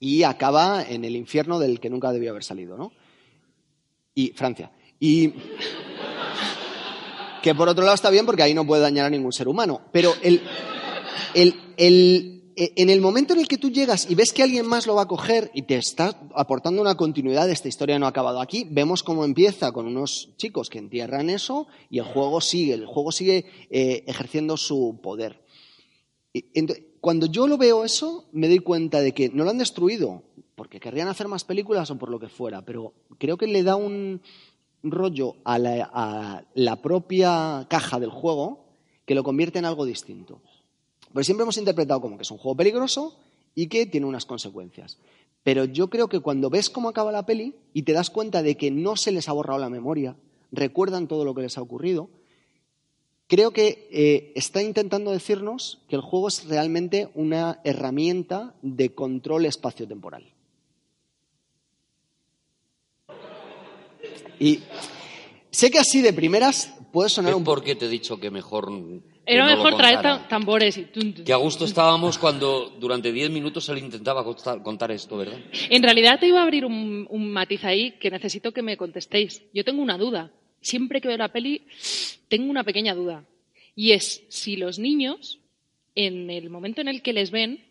[0.00, 2.92] y acaba en el infierno del que nunca debió haber salido, ¿no?
[4.14, 4.70] Y Francia.
[4.98, 5.32] Y.
[7.42, 9.80] Que por otro lado está bien porque ahí no puede dañar a ningún ser humano.
[9.90, 10.40] Pero el,
[11.34, 12.41] el,
[12.76, 15.02] en el momento en el que tú llegas y ves que alguien más lo va
[15.02, 18.66] a coger y te está aportando una continuidad de esta historia no ha acabado aquí,
[18.70, 23.10] vemos cómo empieza con unos chicos que entierran eso y el juego sigue, el juego
[23.10, 25.40] sigue eh, ejerciendo su poder.
[27.00, 30.22] Cuando yo lo veo eso, me doy cuenta de que no lo han destruido
[30.54, 33.76] porque querrían hacer más películas o por lo que fuera, pero creo que le da
[33.76, 34.20] un
[34.82, 38.66] rollo a la propia caja del juego
[39.06, 40.40] que lo convierte en algo distinto.
[41.12, 43.16] Porque siempre hemos interpretado como que es un juego peligroso
[43.54, 44.98] y que tiene unas consecuencias.
[45.42, 48.56] Pero yo creo que cuando ves cómo acaba la peli y te das cuenta de
[48.56, 50.16] que no se les ha borrado la memoria,
[50.52, 52.08] recuerdan todo lo que les ha ocurrido,
[53.26, 59.46] creo que eh, está intentando decirnos que el juego es realmente una herramienta de control
[59.46, 60.32] espacio-temporal.
[64.38, 64.60] Y
[65.50, 68.70] sé que así de primeras puede sonar Es un porque te he dicho que mejor.
[69.24, 70.84] Era no mejor traer tambores y...
[70.84, 71.24] tun, tun.
[71.24, 75.38] Que a gusto estábamos cuando durante 10 minutos él intentaba contar, contar esto, ¿verdad?
[75.70, 79.42] En realidad te iba a abrir un, un matiz ahí que necesito que me contestéis.
[79.54, 80.32] Yo tengo una duda.
[80.60, 81.66] Siempre que veo la peli,
[82.28, 83.24] tengo una pequeña duda.
[83.76, 85.38] Y es si los niños,
[85.94, 87.64] en el momento en el que les ven,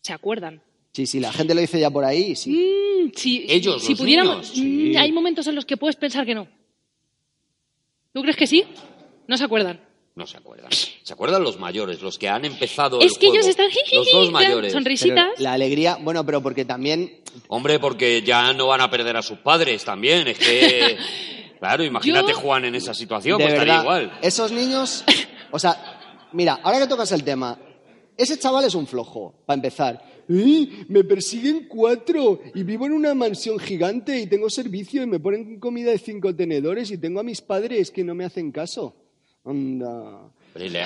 [0.00, 0.62] se acuerdan.
[0.92, 2.50] Sí, sí, la gente lo dice ya por ahí, sí.
[2.50, 6.26] Mm, si, Ellos, si los pudiéramos, niños, mm, hay momentos en los que puedes pensar
[6.26, 6.48] que no.
[8.12, 8.64] ¿Tú crees que sí?
[9.28, 9.80] No se acuerdan.
[10.16, 10.70] No se acuerdan.
[11.02, 13.00] Se acuerdan los mayores, los que han empezado.
[13.00, 13.34] Es el que juego.
[13.36, 14.72] ellos están Los dos mayores.
[14.72, 15.28] Pero sonrisitas.
[15.38, 19.38] la alegría, bueno, pero porque también Hombre, porque ya no van a perder a sus
[19.38, 20.26] padres también.
[20.28, 20.96] Es que.
[21.60, 24.18] Claro, imagínate Yo- Juan en esa situación, de pues estaría igual.
[24.22, 25.04] esos niños,
[25.50, 27.58] o sea, mira, ahora que tocas el tema,
[28.16, 30.02] ese chaval es un flojo, para empezar.
[30.26, 35.20] "Ay, Me persiguen cuatro y vivo en una mansión gigante y tengo servicio y me
[35.20, 38.94] ponen comida de cinco tenedores y tengo a mis padres que no me hacen caso.
[39.44, 40.20] Anda.
[40.52, 40.84] Pero le,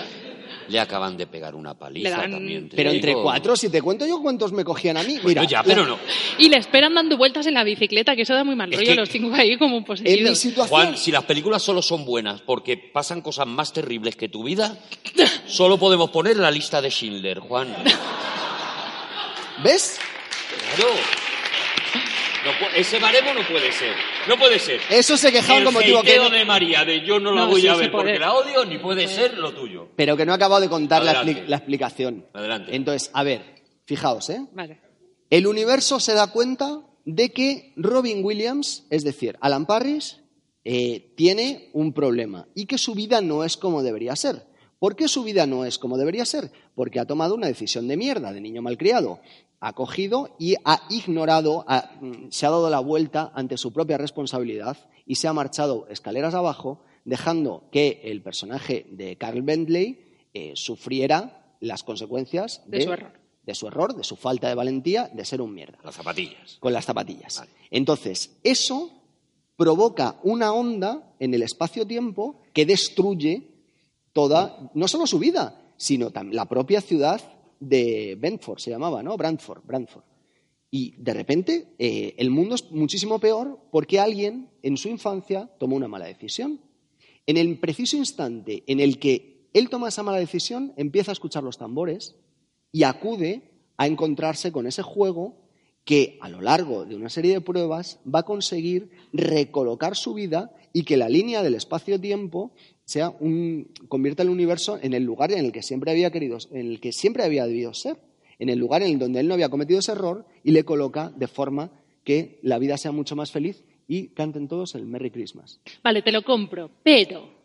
[0.69, 2.69] le acaban de pegar una paliza dan- también.
[2.69, 5.45] te Pero entre cuatro, si te cuento yo cuántos me cogían a mí, Bueno, mira.
[5.51, 5.99] ya, la- pero no.
[6.39, 8.91] Y le esperan dando vueltas en la bicicleta, que eso da muy mal Es rollo,
[8.91, 10.39] que- los cinco ahí como En mi poseídos.
[10.39, 14.45] situación, Juan, si las películas solo son buenas porque pasan cosas más terribles que tu
[14.45, 14.79] vida,
[15.47, 17.75] solo podemos poner la lista de Schindler, Juan.
[19.63, 19.99] ¿ves?
[20.77, 20.91] Claro.
[22.45, 23.95] No ese baremo no puede ser.
[24.29, 24.81] No puede ser.
[24.91, 27.49] Eso se quejaban El como motivo que no- de María de yo no la No,
[27.49, 28.05] voy sí, a ver puede.
[28.05, 29.89] porque la odio, ni puede ser lo tuyo.
[29.97, 31.43] Pero que no he acabado de contar la, Adelante.
[31.45, 32.27] expli- la explicación.
[32.35, 32.75] Adelante.
[32.77, 33.43] Entonces, a ver,
[33.87, 34.47] fijaos, ¿eh?
[34.53, 34.81] Vale.
[35.31, 40.19] El universo se da cuenta de que Robin Williams, es decir, Alan Parrish,
[40.65, 44.47] eh, tiene un problema y que su vida no es como debería ser.
[44.85, 46.51] ¿Por qué su vida no es como debería ser?
[46.75, 49.19] Porque ha tomado una decisión de mierda, de niño malcriado.
[49.59, 53.97] Ha cogido y ha ignorado, ha- mm, se ha dado la vuelta ante su propia
[53.97, 54.77] responsabilidad
[55.07, 61.57] y se ha marchado escaleras abajo, dejando que el personaje de Carl Bentley eh, sufriera
[61.61, 63.13] las consecuencias De su error.
[63.43, 66.59] de su error, de su falta de valentía, de ser un mierda, Las zapatillas.
[66.61, 67.39] con las zapatillas.
[67.39, 67.53] Vale.
[67.71, 68.91] Entonces, eso
[69.57, 73.54] provoca una onda en el espacio-tiempo que destruye
[74.15, 77.21] toda, no solo su vida, sino la propia ciudad
[77.61, 79.19] de Brentford, se llamaba, ¿no?
[79.19, 80.05] Brantford, Brantford.
[80.71, 85.77] Y de repente eh, el mundo es muchísimo peor porque alguien en su infancia tomó
[85.77, 86.61] una mala decisión.
[87.27, 91.45] En el preciso instante en el que él toma esa mala decisión, empieza a escuchar
[91.45, 92.17] los tambores
[92.73, 95.45] y acude a encontrarse con ese juego
[95.85, 100.55] que a lo largo de una serie de pruebas va a conseguir recolocar su vida
[100.73, 102.53] y que la línea del espacio-tiempo
[102.85, 106.73] sea un convierta el universo en el lugar en el que siempre había querido, en
[106.73, 107.97] el que siempre había debido ser,
[108.39, 111.13] en el lugar en el donde él no había cometido ese error y le coloca
[111.17, 111.71] de forma
[112.05, 115.61] que la vida sea mucho más feliz y canten todos el Merry Christmas.
[115.83, 117.45] Vale, te lo compro, pero...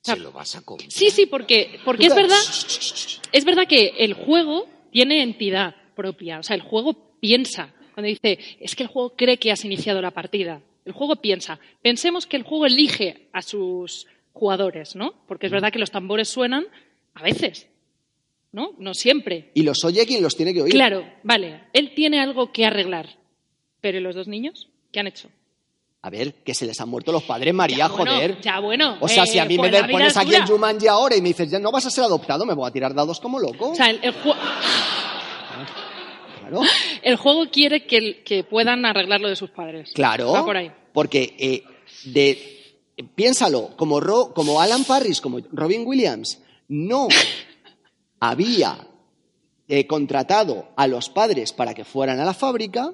[0.00, 0.90] Se lo vas a comer.
[0.90, 2.36] Sí, sí, porque, porque es verdad,
[3.32, 6.40] es verdad que el juego tiene entidad propia.
[6.40, 7.72] O sea, el juego piensa.
[7.94, 10.60] Cuando dice, es que el juego cree que has iniciado la partida.
[10.84, 11.60] El juego piensa.
[11.82, 15.12] Pensemos que el juego elige a sus jugadores, ¿no?
[15.28, 16.66] Porque es verdad que los tambores suenan
[17.14, 17.68] a veces,
[18.52, 18.70] ¿no?
[18.78, 19.50] No siempre.
[19.54, 20.72] Y los oye quien los tiene que oír.
[20.72, 21.62] Claro, vale.
[21.72, 23.08] Él tiene algo que arreglar.
[23.80, 24.68] Pero ¿y los dos niños?
[24.92, 25.28] ¿Qué han hecho?
[26.04, 28.40] A ver, que se les han muerto los padres, María, Ya, bueno, joder.
[28.40, 30.88] ya, bueno, O sea, eh, si a mí pues me pones es aquí en Jumanji
[30.88, 33.20] ahora y me dices, ya no vas a ser adoptado, me voy a tirar dados
[33.20, 33.70] como loco.
[33.70, 34.36] O sea, el, el jue-
[36.40, 36.60] claro.
[37.02, 39.92] el juego quiere que, que puedan arreglar lo de sus padres.
[39.94, 40.32] Claro.
[40.32, 40.72] Va por ahí.
[40.92, 41.62] Porque eh,
[42.04, 42.61] de,
[43.14, 47.08] piénsalo, como, Ro- como Alan Parrish, como Robin Williams, no
[48.20, 48.86] había
[49.68, 52.92] eh, contratado a los padres para que fueran a la fábrica,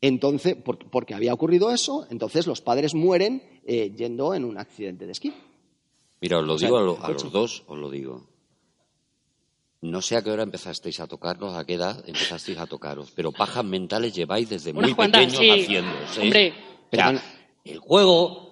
[0.00, 5.06] entonces, por- porque había ocurrido eso, entonces los padres mueren eh, yendo en un accidente
[5.06, 5.34] de esquí.
[6.20, 7.24] Mira, os lo O sea, digo a, lo- a coche.
[7.24, 8.26] los dos, os lo digo.
[9.80, 13.30] No sé a qué hora empezasteis a tocarnos, a qué edad empezasteis a tocaros, pero
[13.30, 15.62] pajas mentales lleváis desde Unas muy cuantas, pequeños sí.
[15.62, 15.92] haciendo.
[16.12, 16.20] ¿sí?
[16.20, 16.52] Hombre.
[16.92, 17.20] O sea, Pero-
[17.64, 18.47] el juego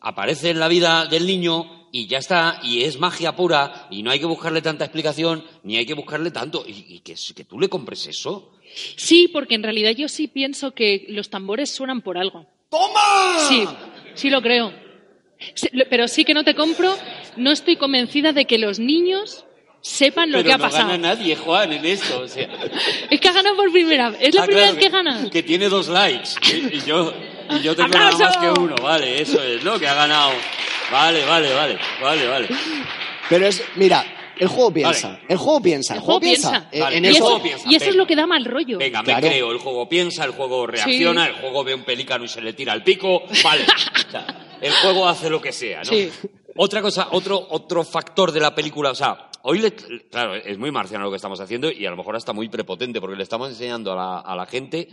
[0.00, 4.10] aparece en la vida del niño y ya está, y es magia pura, y no
[4.10, 6.64] hay que buscarle tanta explicación, ni hay que buscarle tanto.
[6.66, 8.52] Y, y que, que tú le compres eso.
[8.96, 12.46] Sí, porque en realidad yo sí pienso que los tambores suenan por algo.
[12.68, 13.38] ¡Toma!
[13.48, 13.64] Sí,
[14.14, 14.72] sí lo creo.
[15.54, 16.94] Sí, pero sí que no te compro,
[17.36, 19.44] no estoy convencida de que los niños
[19.80, 20.98] sepan lo que ha pasado.
[20.98, 22.20] nadie, Juan, en esto.
[22.20, 22.48] O sea,
[23.10, 24.18] Es que ha ganado por primera vez.
[24.20, 25.30] Es la Ah, primera claro, vez que gana.
[25.30, 26.30] Que tiene dos likes.
[26.72, 27.12] Y yo,
[27.50, 28.18] y yo tengo ¡Aplauso!
[28.18, 28.74] nada más que uno.
[28.82, 29.78] Vale, eso es, ¿no?
[29.78, 30.32] Que ha ganado.
[30.90, 31.78] Vale, vale, vale.
[32.00, 32.48] Vale, vale.
[33.28, 34.04] Pero es, mira,
[34.38, 35.08] el juego piensa.
[35.08, 35.22] Vale.
[35.28, 35.94] El juego piensa.
[35.94, 36.68] El juego piensa.
[36.70, 38.44] Eh, Vale, en Y el eso- juego piensa, y eso es lo que da mal
[38.44, 38.78] rollo.
[38.78, 39.20] Venga, Claro.
[39.22, 41.30] me creo, el juego piensa, el juego reacciona, Sí.
[41.34, 43.64] el juego ve un pelícano y se le tira el pico, vale.
[44.06, 44.26] O sea,
[44.60, 45.84] el juego hace lo que sea, ¿no?
[45.86, 46.10] Sí.
[46.58, 50.70] Otra cosa, otro, otro factor de la película, o sea, hoy, le- claro, es muy
[50.70, 53.48] marciano lo que estamos haciendo y a lo mejor hasta muy prepotente porque le estamos
[53.50, 54.88] enseñando a la, a la gente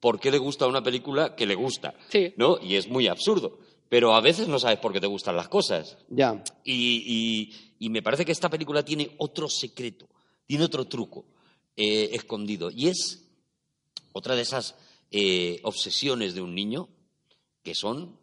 [0.00, 2.32] por qué le gusta una película que le gusta, Sí.
[2.36, 2.58] ¿no?
[2.62, 3.58] Y es muy absurdo.
[3.88, 5.96] Pero a veces no sabes por qué te gustan las cosas.
[6.10, 6.42] Ya.
[6.64, 10.08] Y, y- y me parece que esta película tiene otro secreto,
[10.46, 11.24] tiene otro truco
[11.76, 12.70] eh, escondido.
[12.70, 13.24] Y es
[14.12, 14.74] otra de esas
[15.10, 16.88] eh, obsesiones de un niño
[17.62, 18.18] que son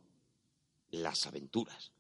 [0.92, 1.92] las aventuras.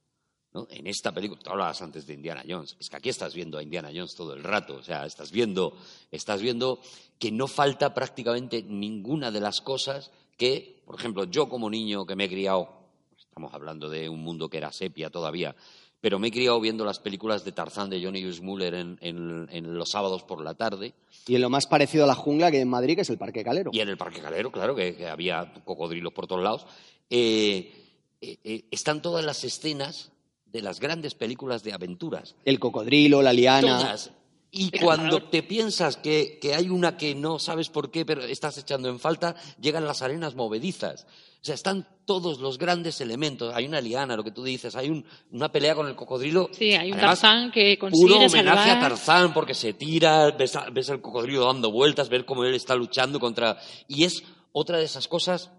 [0.55, 0.65] ¿No?
[0.71, 3.63] En esta película, tú hablabas antes de Indiana Jones, es que aquí estás viendo a
[3.63, 5.73] Indiana Jones todo el rato, o sea, estás viendo,
[6.11, 6.79] estás viendo
[7.19, 12.15] que no falta prácticamente ninguna de las cosas que, por ejemplo, yo como niño que
[12.15, 12.69] me he criado,
[13.17, 15.55] estamos hablando de un mundo que era sepia todavía,
[16.01, 19.77] pero me he criado viendo las películas de Tarzán de Johnny Weissmuller en, en- en
[19.77, 20.93] los sábados por la tarde,
[21.27, 23.17] Y en lo más parecido a la jungla que hay en Madrid, que es el
[23.17, 23.71] Parque Calero.
[23.73, 26.65] y en el Parque Calero, claro, que, que había cocodrilos por todos lados.
[27.09, 27.73] Eh,
[28.21, 30.11] eh, eh, están todas las escenas
[30.55, 32.35] de las grandes películas de aventuras.
[32.45, 33.79] El cocodrilo, la liana.
[33.79, 34.11] Todas.
[34.57, 38.57] Y cuando te piensas que, que hay una que no sabes por qué, pero estás
[38.57, 41.05] echando en falta, llegan las arenas movedizas.
[41.41, 43.53] O sea, están todos los grandes elementos.
[43.53, 46.49] Hay una liana, lo que tú dices, hay un- una pelea con el cocodrilo.
[46.53, 48.77] Sí, hay un Además, Tarzán que Puro consigue homenaje salvar.
[48.77, 52.55] a Tarzán porque se tira, ves, a- ves al cocodrilo dando vueltas, ver cómo él
[52.55, 53.57] está luchando contra.
[53.89, 55.51] Y es otra de esas cosas.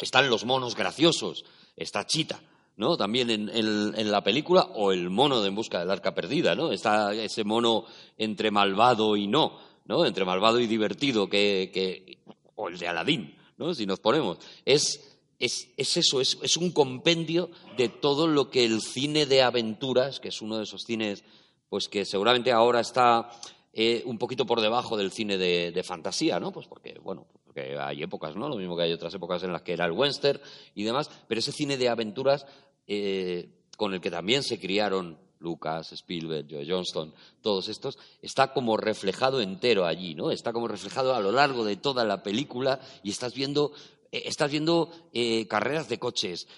[0.00, 1.44] Están los monos graciosos,
[1.76, 2.40] está Chita,
[2.80, 2.96] ¿no?
[2.96, 6.72] También en, en- la película, o el mono de En busca del arca perdida, ¿no?
[6.72, 7.84] Está ese mono
[8.16, 10.06] entre malvado y no, ¿no?
[10.06, 12.18] Entre malvado y divertido, que, que-
[12.56, 13.74] o el de Aladín, ¿no?
[13.74, 14.38] Si nos ponemos.
[14.64, 19.42] Es, es, es eso, es, es un compendio de todo lo que el cine de
[19.42, 21.22] aventuras, que es uno de esos cines,
[21.68, 23.30] pues que seguramente ahora está
[23.74, 26.50] eh, un poquito por debajo del cine de, de fantasía, ¿no?
[26.50, 28.48] Pues porque, bueno, porque hay épocas, ¿no?
[28.48, 30.40] Lo mismo que hay otras épocas en las que era el western
[30.74, 32.46] y demás, pero ese cine de aventuras
[32.92, 38.76] eh, con el que también se criaron Lucas, Spielberg, Joe Johnston, todos estos, está como
[38.76, 40.32] reflejado entero allí, ¿no?
[40.32, 43.72] Está como reflejado a lo largo de toda la película y estás viendo
[44.12, 46.48] eh, estás viendo eh, carreras de coches,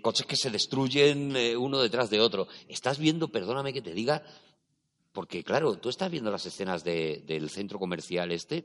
[0.00, 2.48] coches que se destruyen uno detrás de otro.
[2.68, 4.22] Estás viendo, perdóname que te diga,
[5.12, 8.64] porque claro, tú estás viendo las escenas de- del centro comercial este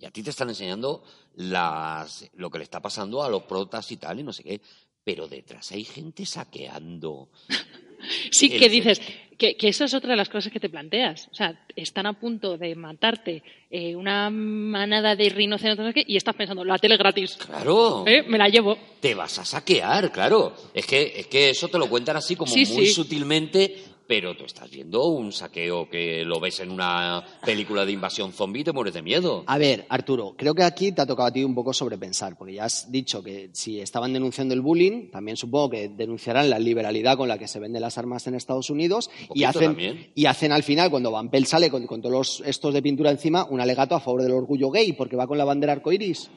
[0.00, 1.02] y a ti te están enseñando
[1.34, 4.60] las, lo que le está pasando a los protas y tal y no sé qué,
[5.08, 7.30] pero detrás hay gente saqueando.
[8.30, 9.00] Sí, que dices
[9.36, 11.28] que, que eso es otra de las cosas que te planteas.
[11.32, 16.64] O sea, están a punto de matarte eh, una manada de rinocerontes y estás pensando,
[16.64, 17.36] la tele gratis.
[17.44, 18.04] Claro.
[18.06, 18.22] ¿eh?
[18.22, 18.78] Me la llevo.
[19.00, 20.54] te vas a saquear, claro.
[20.72, 22.92] Es que, es que eso te lo cuentan así como Sí, muy sí.
[22.92, 28.32] sutilmente, pero tú estás viendo un saqueo que lo ves en una película de invasión
[28.32, 29.44] zombie y te mueres de miedo.
[29.46, 32.54] A ver, Arturo, creo que aquí te ha tocado a ti un poco sobrepensar, porque
[32.54, 37.18] ya has dicho que si estaban denunciando el bullying, también supongo que denunciarán la liberalidad
[37.18, 40.10] con la que se venden las armas en Estados Unidos y poquito hacen, también.
[40.14, 43.10] y hacen al final, cuando Van Pelt sale con, con todos los- estos de pintura
[43.10, 46.30] encima, un alegato a favor del orgullo gay, porque va con la bandera arcoiris.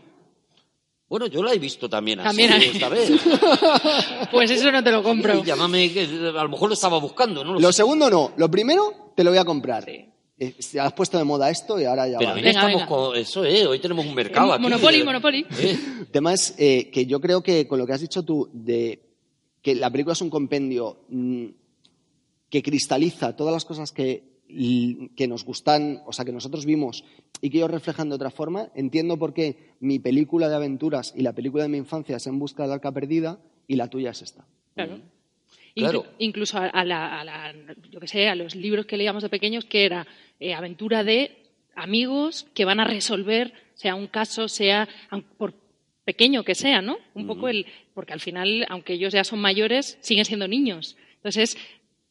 [1.12, 3.12] Bueno, yo la he visto también así También hay- esta vez.
[4.32, 5.40] Pues eso no te lo compro.
[5.40, 7.60] Y llámame, que a lo mejor lo estaba buscando, ¿no?
[7.60, 9.90] Lo segundo no, lo primero te lo voy a comprar.
[9.90, 12.36] Eh, se has puesto de moda esto y ahora ya Pero va.
[12.38, 12.88] Venga, estamos venga.
[12.88, 13.68] con eso, ¿eh?
[13.68, 14.64] Hoy tenemos un mercado aquí.
[14.64, 15.46] Monopoly, Eh, Monopoly.
[15.60, 15.80] ¿eh?
[16.00, 19.02] El tema es eh, que yo creo que con lo que has dicho tú, de
[19.62, 21.46] que la película es un compendio mm,
[22.50, 24.31] que cristaliza todas las cosas que,
[25.16, 27.04] que nos gustan, o sea, que nosotros vimos
[27.42, 31.22] y que ellos reflejan de otra forma, entiendo por qué mi película de aventuras y
[31.22, 34.22] la película de mi infancia es En busca del arca perdida y la tuya es
[34.22, 34.46] esta.
[34.76, 34.98] Claro.
[34.98, 35.02] Mm.
[35.74, 36.06] Claro.
[36.20, 37.54] incluso a, la, a la-
[37.90, 40.06] yo que sé, a los libros que leíamos de pequeños, que era
[40.40, 41.38] eh, aventura de
[41.76, 44.90] amigos que van a resolver, sea un caso, sea
[45.38, 45.54] por
[46.04, 46.98] pequeño que sea, ¿no?
[47.14, 50.98] Un poco el, porque al final, aunque ellos ya son mayores, siguen siendo niños.
[51.16, 51.58] Entonces,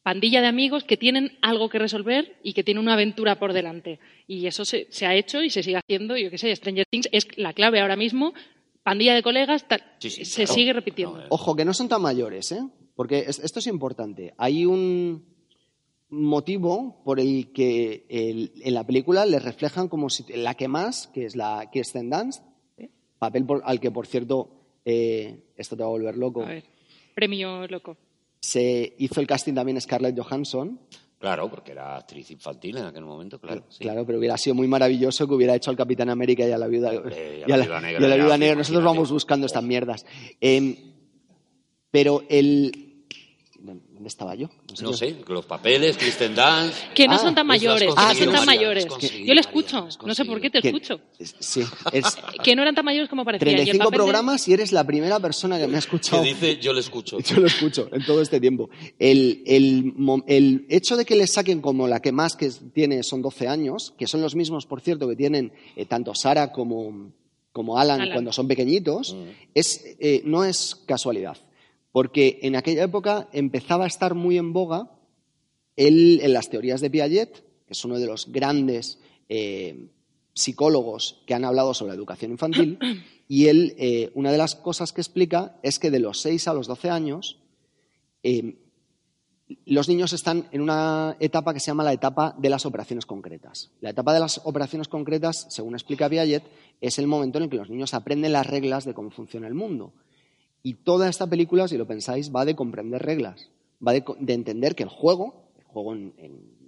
[0.03, 3.99] pandilla de amigos que tienen algo que resolver y que tienen una aventura por delante.
[4.27, 6.17] Y eso se, se ha hecho y se sigue haciendo.
[6.17, 8.33] Yo qué sé, Stranger Things es la clave ahora mismo.
[8.83, 10.55] Pandilla de colegas, tal, Sí, sí, se claro.
[10.55, 11.21] sigue repitiendo.
[11.21, 11.27] Eh.
[11.29, 12.61] Ojo, que no son tan mayores, ¿eh?
[12.97, 14.33] Porque es- esto es importante.
[14.39, 15.23] Hay un
[16.09, 21.09] motivo por el que el- en la película le reflejan como si la que más,
[21.09, 22.43] que es la Kirsten Dunst,
[23.19, 24.51] papel por- al que, por cierto,
[24.85, 26.65] eh, esto te va a volver loco, A ver,
[27.15, 27.97] premio loco.
[28.41, 30.81] Se hizo el casting también Scarlett Johansson.
[31.19, 33.65] Claro, porque era actriz infantil en aquel momento, claro.
[33.69, 33.85] sí.
[33.85, 36.67] Claro, pero hubiera sido muy maravilloso que hubiera hecho al Capitán América y a la
[36.67, 38.57] Viuda, y a la, y a la ya, Viuda Negra.
[38.57, 40.07] Nosotros vamos buscando estas mierdas.
[40.41, 40.77] Eh,
[41.91, 42.90] pero el...
[44.01, 44.49] ¿Dónde estaba yo?
[44.81, 46.75] No sé, los papeles, Kristen Dance.
[46.95, 48.87] Que no Ah, son tan has mayores, que no son tan María, mayores.
[49.27, 51.01] Yo le escucho, no sé por qué te Que- escucho.
[51.19, 52.05] es- Sí, es
[52.43, 53.47] Que no eran tan mayores como parecía.
[53.49, 55.85] y el 35 papel de- programas y eres la primera persona que me ha Que
[55.85, 56.23] escuchado.
[56.25, 57.19] dice, yo le escucho.
[57.31, 58.71] Yo lo escucho en todo este tiempo.
[58.99, 59.93] El, el
[60.27, 63.93] el hecho de que le saquen como la que más que tiene son 12 años,
[63.99, 67.13] que son los mismos, por cierto, que tienen eh, tanto Sara como,
[67.53, 68.15] como Alan, Alan.
[68.15, 69.29] cuando son pequeñitos, Mm.
[69.55, 71.37] es, eh, no es casualidad.
[71.93, 74.91] Porque en aquella época empezaba a estar muy en boga
[75.77, 79.89] el- en las teorías de Piaget, que es uno de los grandes eh,
[80.35, 82.79] psicólogos que han hablado sobre la educación infantil,
[83.29, 86.55] y él, eh, una de las cosas que explica es que de los 6 a
[86.55, 87.39] los 12 años,
[88.23, 88.57] eh,
[89.67, 93.71] los niños están en una etapa que se llama la etapa de las operaciones concretas.
[93.81, 96.45] La etapa de las operaciones concretas, según explica Piaget,
[96.81, 99.55] es el momento en el que los niños aprenden las reglas de cómo funciona el
[99.55, 99.93] mundo.
[100.63, 103.51] Y toda esta película, si lo pensáis, va de comprender reglas,
[103.87, 106.60] va de, de entender que el juego, el juego en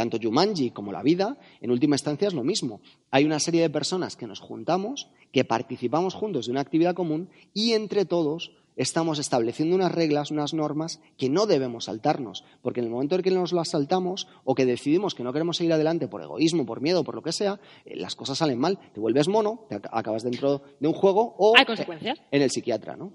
[0.00, 2.80] tanto Jumanji como la vida, en última instancia es lo mismo.
[3.10, 7.28] Hay una serie de personas que nos juntamos, que participamos juntos de una actividad común
[7.52, 12.86] y entre todos estamos estableciendo unas reglas, unas normas que no debemos saltarnos, porque en
[12.86, 16.08] el momento en que nos las saltamos o que decidimos que no queremos seguir adelante
[16.08, 18.78] por egoísmo, por miedo, por lo que sea, eh, las cosas salen mal.
[18.94, 22.18] Te vuelves mono, te ac- acabas dentro de un juego o Hay consecuencias.
[22.18, 23.12] eh, en el psiquiatra, ¿no?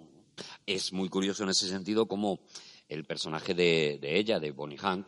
[0.68, 2.40] Es muy curioso en ese sentido como
[2.90, 5.08] el personaje de, de ella, de Bonnie Hunt,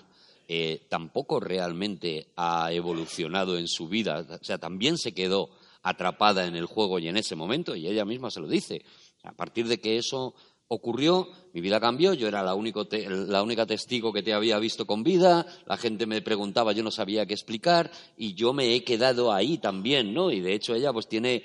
[0.49, 4.25] eh, tampoco realmente ha evolucionado en su vida.
[4.29, 5.49] O sea, también se quedó
[5.81, 8.83] atrapada en el juego y en ese momento, y ella misma se lo dice.
[9.23, 10.35] A partir de que eso
[10.69, 15.45] ocurrió, mi vida cambió, yo era la, única testigo que te había visto con vida,
[15.65, 19.57] la gente me preguntaba, yo no sabía qué explicar, y yo me he quedado ahí
[19.57, 20.31] también, ¿no?
[20.31, 21.43] Y de hecho ella pues tiene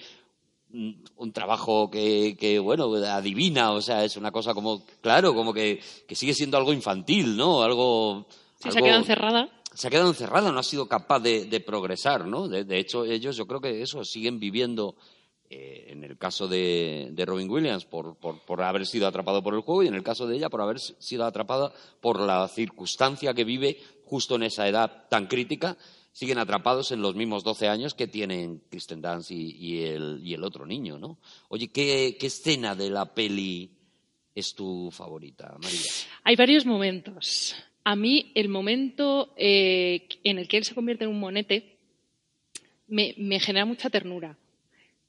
[0.73, 5.81] un trabajo que, bueno, adivina, o sea, es una cosa como, claro, como que
[6.11, 7.63] sigue siendo algo infantil, ¿no?
[7.63, 8.27] Algo...
[8.63, 9.49] Sí, se ha quedado encerrada.
[9.75, 12.49] se ha quedado encerrada, no ha sido capaz de, de progresar, ¿no?
[12.49, 14.95] De, de hecho, ellos yo creo que eso siguen viviendo,
[15.51, 19.55] eh, en el caso de, de Robin Williams, por, por, por haber sido atrapado por
[19.55, 23.35] el juego, y en el caso de ella, por haber sido atrapada por la circunstancia
[23.35, 25.77] que vive justo en esa edad tan crítica,
[26.13, 30.35] siguen atrapados en los mismos 12 años que tienen Kristen Dunst y, y el, y
[30.35, 31.19] el otro niño, ¿no?
[31.49, 33.73] Oye, ¿qué, ¿qué escena de la peli
[34.35, 35.81] es tu favorita, María?
[36.25, 37.55] Hay varios momentos.
[37.85, 41.77] A mí, el momento eh, en el que él se convierte en un monete
[42.87, 44.37] me, me genera mucha ternura.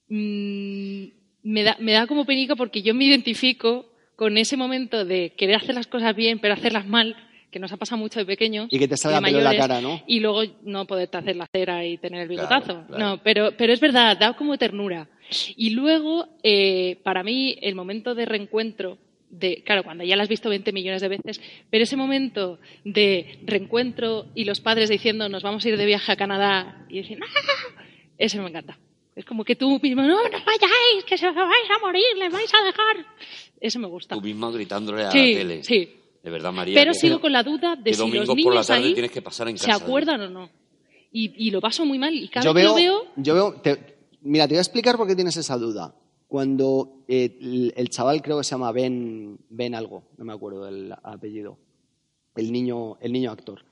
[0.09, 1.05] Mm,
[1.43, 5.55] me, da, me da como penica porque yo me identifico con ese momento de querer
[5.57, 7.15] hacer las cosas bien, pero hacerlas mal,
[7.51, 8.67] que nos ha pasado mucho de pequeños.
[8.71, 10.01] Y que te salga pelo en la cara, ¿no?
[10.07, 12.87] Y luego no poderte hacer la cera y tener el Claro, bigotazo.
[12.87, 13.03] claro.
[13.03, 15.07] No, pero, pero es verdad, da como ternura.
[15.55, 18.97] Y luego, eh, para mí, el momento de reencuentro,
[19.35, 23.39] de, claro, cuando ya la has visto 20 millones de veces, pero ese momento de
[23.45, 27.19] reencuentro y los padres diciendo nos vamos a ir de viaje a Canadá y dicen,
[27.23, 27.81] ¡ah!
[28.17, 28.77] Ese me encanta.
[29.15, 32.51] Es como que tú mismo, no, no vayáis, que se vais a morir, les vais
[32.53, 33.05] a dejar.
[33.59, 34.15] Ese me gusta.
[34.15, 35.63] Tú misma gritándole a Sí, la tele.
[35.63, 35.89] sí.
[36.23, 36.73] De verdad, María.
[36.79, 38.87] Pero que- sigo con la duda de que si los domingos niños por la tarde
[38.87, 39.83] ahí tienes que pasar en se casa.
[39.83, 40.49] acuerdan o no.
[41.11, 42.13] Y, y lo paso muy mal.
[42.13, 44.61] Y cada yo vez veo, que lo veo, yo veo te- mira, te voy a
[44.61, 45.93] explicar por qué tienes esa duda.
[46.33, 50.65] Cuando eh, el, el chaval creo que se llama Ben, Ben algo, no me acuerdo
[50.65, 51.59] del apellido,
[52.33, 53.63] el niño, el niño actor.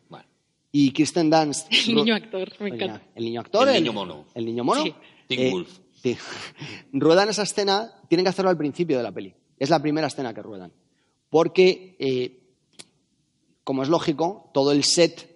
[0.72, 1.74] Y Kristen Dunst.
[1.88, 3.02] el niño actor, me encanta.
[3.16, 3.68] El niño actor.
[3.68, 4.26] El niño mono.
[4.36, 4.84] El niño mono.
[4.84, 4.94] Sí.
[5.28, 5.80] Teen Wolf.
[6.04, 6.16] sí.
[6.94, 9.34] ruedan esa escena, tienen que hacerlo al principio de la peli.
[9.58, 10.72] Es la primera escena que ruedan.
[11.32, 12.44] Porque, eh,
[13.64, 15.36] como es lógico, todo el set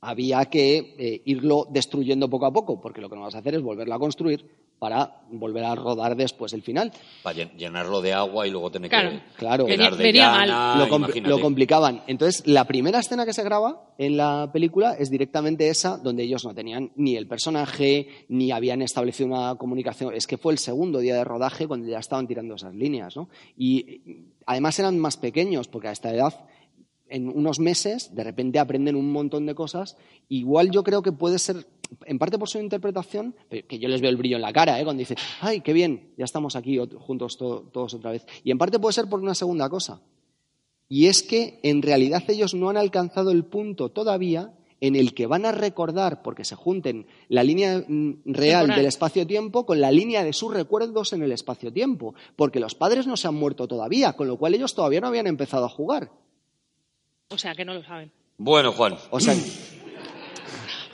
[0.00, 3.54] había que eh, irlo destruyendo poco a poco, porque lo que no vas a hacer
[3.54, 6.92] es volverlo a construir para volver a rodar después el final.
[7.22, 9.10] para llen- llenarlo de agua y luego tener Claro.
[9.10, 9.66] que Claro.
[9.66, 11.28] llenar de Venía llana, lo, compl- imagínate.
[11.30, 12.02] lo complicaban.
[12.06, 16.44] Entonces, la primera escena que se graba en la película es directamente esa, donde ellos
[16.44, 20.14] no tenían ni el personaje, ni habían establecido una comunicación.
[20.14, 23.28] Es que fue el segundo día de rodaje cuando ya estaban tirando esas líneas, ¿no?
[23.56, 24.02] Y,
[24.46, 26.46] además eran más pequeños, porque a esta edad,
[27.08, 29.96] en unos meses, de repente aprenden un montón de cosas.
[30.28, 31.66] Igual yo creo que puede ser,
[32.06, 34.84] en parte por su interpretación, que yo les veo el brillo en la cara, ¿eh?
[34.84, 36.12] cuando dicen, ¡ay, qué bien!
[36.16, 38.26] Ya estamos aquí juntos to- todos otra vez.
[38.42, 40.00] Y en parte puede ser por una segunda cosa.
[40.88, 45.26] Y es que en realidad ellos no han alcanzado el punto todavía en el que
[45.26, 50.22] van a recordar, porque se junten la línea mm, real del espacio-tiempo con la línea
[50.24, 54.28] de sus recuerdos en el espacio-tiempo, porque los padres no se han muerto todavía, con
[54.28, 56.10] lo cual ellos todavía no habían empezado a jugar.
[57.30, 58.12] O sea, que no lo saben.
[58.36, 59.34] Bueno, Juan, O sea,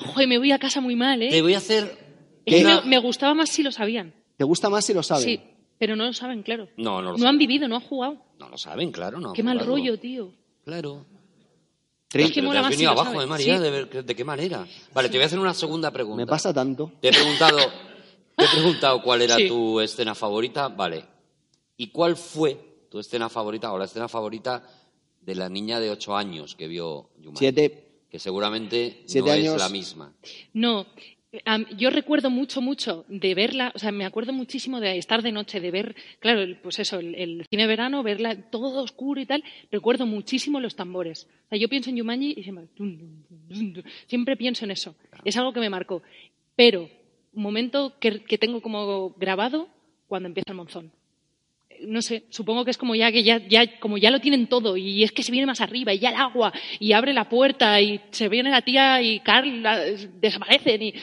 [0.06, 1.42] Joder, me voy a casa muy mal, te ¿eh?
[1.42, 1.96] voy a hacer
[2.44, 4.14] Es que una- me, me gustaba más si lo sabían.
[4.36, 5.24] ¿te gusta más si lo saben?
[5.24, 5.40] Sí,
[5.78, 6.68] pero no lo saben, claro.
[6.76, 7.28] No, no lo No saben.
[7.28, 8.16] han vivido, no han jugado.
[8.38, 9.32] No lo saben, claro, no.
[9.34, 9.72] Qué mal claro.
[9.72, 10.32] rollo, tío.
[10.64, 11.04] Claro.
[12.12, 13.22] Pero Es que te mola has más si venido lo abajo.
[13.22, 13.56] ¿eh, María?
[13.56, 13.62] Sí.
[13.62, 14.66] ¿De, ver- de qué manera?
[14.94, 16.16] Vale, te voy a hacer una segunda pregunta.
[16.16, 16.90] Me pasa tanto.
[17.00, 17.58] Te he preguntado,
[18.36, 19.46] te he preguntado cuál era Sí.
[19.48, 21.04] tu escena favorita, vale.
[21.76, 24.62] ¿Y cuál fue tu escena favorita o la escena favorita
[25.20, 27.38] de la niña de ocho años que vio Jumanji?
[27.38, 27.89] Siete.
[28.10, 29.54] Que seguramente Siete no años.
[29.54, 30.12] es la misma.
[30.52, 30.86] No,
[31.44, 35.30] am- yo recuerdo mucho, mucho de verla, o sea, me acuerdo muchísimo de estar de
[35.30, 39.20] noche, de ver, claro, el- pues eso, el, el cine de verano, verla todo oscuro
[39.20, 39.44] y tal.
[39.70, 41.28] Recuerdo muchísimo los tambores.
[41.46, 42.66] O sea, yo pienso en Yumanji y siempre,
[44.06, 44.94] siempre pienso en eso.
[45.24, 46.02] Es algo que me marcó.
[46.56, 46.88] Pero,
[47.32, 49.68] un momento que, que tengo como grabado
[50.08, 50.92] cuando empieza el monzón.
[51.86, 54.76] No sé, supongo que es como ya que ya, ya, como ya lo tienen todo
[54.76, 57.80] y es que se viene más arriba y ya el agua y abre la puerta
[57.80, 60.94] y se viene la tía y Carl la- desaparecen y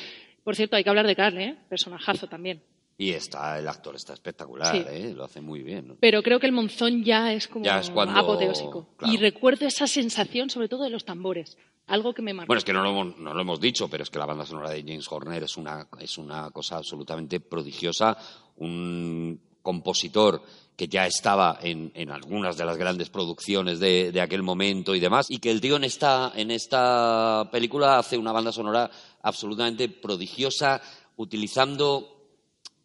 [0.43, 1.55] por cierto hay que hablar de Carl, ¿eh?
[1.69, 2.61] personajazo también.
[2.99, 4.83] Y está, el actor está espectacular, Sí.
[4.87, 5.13] ¿eh?
[5.15, 5.87] Lo hace muy bien.
[5.89, 5.95] ¿no?
[5.99, 8.87] Pero creo que el monzón ya es como Ya es cuando- apoteósico.
[8.97, 9.13] claro.
[9.13, 12.47] Y recuerdo esa sensación sobre todo de los tambores, algo que me marcó.
[12.47, 14.45] Bueno, es que no lo, hemos, no lo hemos dicho, pero es que la banda
[14.45, 18.17] sonora de James Horner es una, es una cosa absolutamente prodigiosa.
[18.57, 20.41] Un compositor
[20.77, 24.99] que ya estaba en, en algunas de las grandes producciones de, de aquel momento y
[24.99, 28.89] demás, y que el tío en esta, en esta película hace una banda sonora
[29.23, 30.79] absolutamente prodigiosa,
[31.15, 32.29] utilizando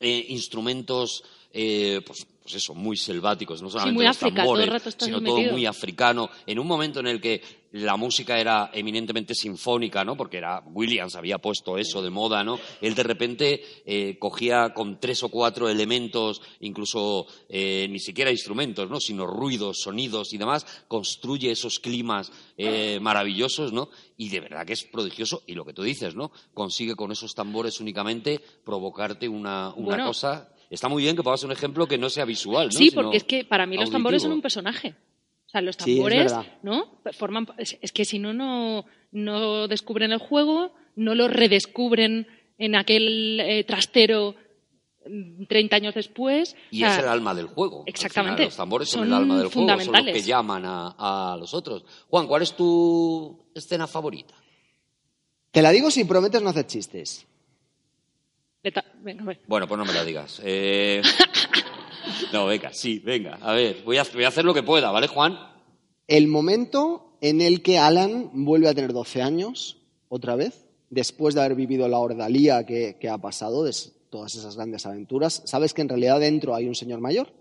[0.00, 1.22] eh, instrumentos,
[1.52, 4.88] eh, pues, pues eso, muy selváticos, no solamente muy los África, todo el tambores, rato
[4.88, 5.52] estás sino todo metido.
[5.52, 10.16] muy africano, en un momento en el que la música era eminentemente sinfónica, ¿no?
[10.16, 12.58] Porque era Williams había puesto eso de moda, ¿no?
[12.80, 18.90] Él de repente eh, cogía con tres o cuatro elementos, incluso eh, ni siquiera instrumentos,
[18.90, 19.00] ¿no?
[19.00, 23.88] Sino ruidos, sonidos y demás, construye esos climas eh, maravillosos, ¿no?
[24.16, 25.42] Y de verdad que es prodigioso.
[25.46, 26.30] Y lo que tú dices, ¿no?
[26.54, 30.06] Consigue con esos tambores únicamente provocarte una, una Bueno.
[30.06, 30.48] cosa.
[30.70, 32.72] Está muy bien que pongas un ejemplo que no sea visual, ¿no?
[32.72, 34.94] Sí, Sino porque es que para mí los tambores son un personaje.
[35.52, 36.32] O sea, los tambores.
[36.62, 36.98] ¿no?
[37.12, 42.26] Forman, es, es que si no, no, no descubren el juego, no lo redescubren
[42.56, 44.34] en aquel eh, trastero
[45.06, 46.56] mm, 30 años después.
[46.70, 47.84] Y O sea, es el alma del juego.
[47.84, 48.36] Exactamente.
[48.36, 50.22] final, los tambores son, Son el alma del juego, son los fundamentales.
[50.22, 51.84] que llaman a, a los otros.
[52.08, 54.34] Juan, ¿cuál es tu escena favorita?
[55.50, 57.26] Te la digo si prometes no hacer chistes.
[59.46, 60.40] Bueno, pues no me la digas.
[60.44, 61.02] Eh,
[62.32, 63.38] No, venga, sí, venga.
[63.42, 65.38] A ver, voy a, voy a hacer lo que pueda, ¿vale, Juan?
[66.08, 71.40] El momento en el que Alan vuelve a tener 12 años, otra vez, después de
[71.42, 73.74] haber vivido la ordalía que, que ha pasado, de
[74.10, 77.32] todas esas grandes aventuras, sabes que en realidad dentro hay un señor mayor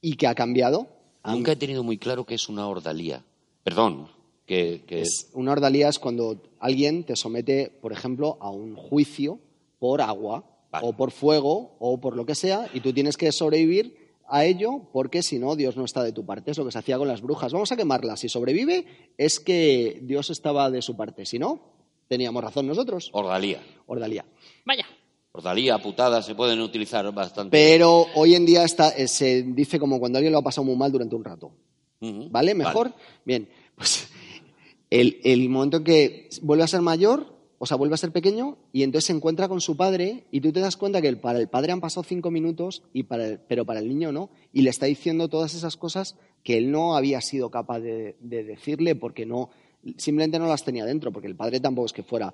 [0.00, 0.88] y que ha cambiado.
[1.24, 3.22] Nunca he tenido muy claro qué es una ordalía.
[3.62, 4.08] Perdón,
[4.46, 9.38] que, que- Es- una ordalía es cuando alguien te somete, por ejemplo, a un juicio
[9.78, 10.86] por agua Vale.
[10.86, 14.82] o por fuego o por lo que sea y tú tienes que sobrevivir a ello
[14.92, 16.52] porque si no Dios no está de tu parte.
[16.52, 17.52] Es lo que se hacía con las brujas.
[17.52, 18.20] Vamos a quemarlas.
[18.20, 18.86] Si sobrevive
[19.18, 21.26] es que Dios estaba de su parte.
[21.26, 21.60] Si no,
[22.08, 23.10] teníamos razón nosotros.
[23.12, 23.60] ordalía.
[23.86, 24.24] Ordalía.
[24.64, 24.86] Vaya.
[25.32, 27.50] Ordalía, putada, se pueden utilizar bastante.
[27.50, 30.76] Pero hoy en día está, eh, se dice como cuando alguien lo ha pasado muy
[30.76, 31.52] mal durante un rato.
[32.00, 32.54] ¿Vale?
[32.54, 32.94] ¿Mejor?
[33.24, 33.48] Bien.
[33.76, 34.08] Pues
[34.90, 38.56] el, el momento en que vuelve a ser mayor, o sea, vuelve a ser pequeño,
[38.72, 41.48] y entonces se encuentra con su padre, y tú te das cuenta que para el
[41.48, 44.70] padre han pasado cinco minutos, y para el- pero para el niño no, y le
[44.70, 49.26] está diciendo todas esas cosas que él no había sido capaz de, de decirle porque
[49.26, 49.50] no,
[49.98, 52.32] simplemente no las tenía dentro, porque el padre tampoco es que fuera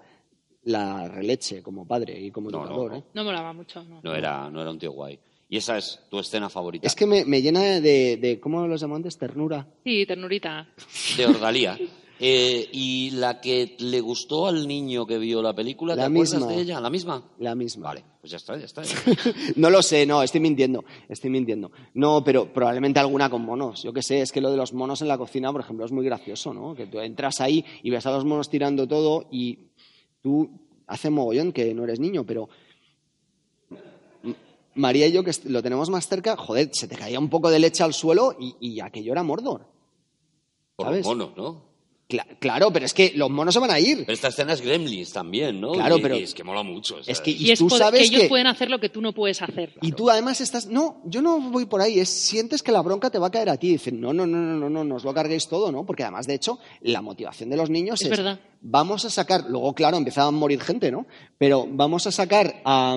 [0.62, 2.90] la releche como padre y como No, no, educador.
[2.92, 2.96] no.
[2.98, 3.04] ¿eh?
[3.14, 3.82] No molaba mucho.
[3.84, 4.00] No.
[4.02, 5.18] No era, no era un tío guay.
[5.48, 6.86] Y esa es tu escena favorita.
[6.88, 9.16] Es que me, me llena de, de, ¿cómo los llaman antes?
[9.16, 9.64] Ternura.
[9.84, 10.68] Sí, ternurita.
[11.16, 11.78] De ordalía.
[12.18, 16.32] Eh, y la que le gustó al niño que vio la película, ¿te La acuerdas
[16.34, 16.46] misma.
[16.52, 16.80] de ella?
[16.80, 17.22] ¿La misma?
[17.38, 17.88] La misma.
[17.88, 18.82] Vale, pues ya está, ya está.
[19.56, 21.70] No lo sé, no, estoy mintiendo, estoy mintiendo.
[21.92, 23.82] No, pero probablemente alguna con monos.
[23.82, 25.92] Yo qué sé, es que lo de los monos en la cocina, por ejemplo, es
[25.92, 26.74] muy gracioso, ¿no?
[26.74, 29.58] Que tú entras ahí y ves a los monos tirando todo y
[30.22, 30.48] tú
[30.86, 32.48] hace mogollón que no eres niño, pero
[34.74, 37.58] María y yo, que lo tenemos más cerca, joder, se te caía un poco de
[37.58, 39.66] leche al suelo y, y aquello era Mordor.
[40.76, 41.06] Por ¿Sabes?
[41.06, 41.75] los monos, ¿no?
[42.08, 43.98] Cla- claro, pero es que los monos se van a ir.
[44.06, 45.72] Pero esta escena es Gremlins también, ¿no?
[45.72, 46.98] Claro, Y- pero- y es que mola mucho.
[47.04, 49.12] Es que- Y es tú sabes que ellos que- pueden hacer lo que tú no
[49.12, 49.74] puedes hacer.
[49.82, 53.10] Y tú además estás, no, yo no voy por ahí, es sientes que la bronca
[53.10, 53.70] te va a caer a ti.
[53.72, 55.84] Dicen, no, no, no, no, no, no, no os lo carguéis todo, ¿no?
[55.84, 58.38] Porque además, de hecho, la motivación de los niños Es es, verdad.
[58.60, 61.06] vamos a sacar, luego claro, empezaba a morir gente, ¿no?
[61.38, 62.96] Pero vamos a sacar a,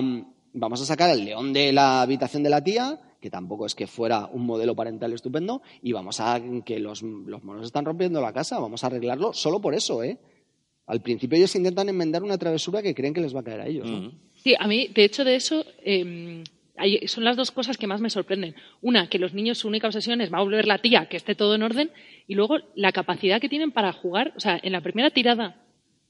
[0.52, 3.86] vamos a sacar al león de la habitación de la tía, que tampoco es que
[3.86, 8.32] fuera un modelo parental estupendo, y vamos a que los, los monos están rompiendo la
[8.32, 10.18] casa, vamos a arreglarlo solo por eso, ¿eh?
[10.86, 13.66] Al principio ellos intentan enmendar una travesura que creen que les va a caer a
[13.66, 13.88] ellos.
[14.42, 15.64] Sí, a mí, de hecho, de eso,
[16.80, 18.54] Ahí son las dos cosas que más me sorprenden.
[18.80, 21.34] Una, que los niños su única obsesión es va a volver la tía, que esté
[21.34, 21.90] todo en orden,
[22.26, 24.32] y luego la capacidad que tienen para jugar.
[24.36, 25.62] O sea, en la primera tirada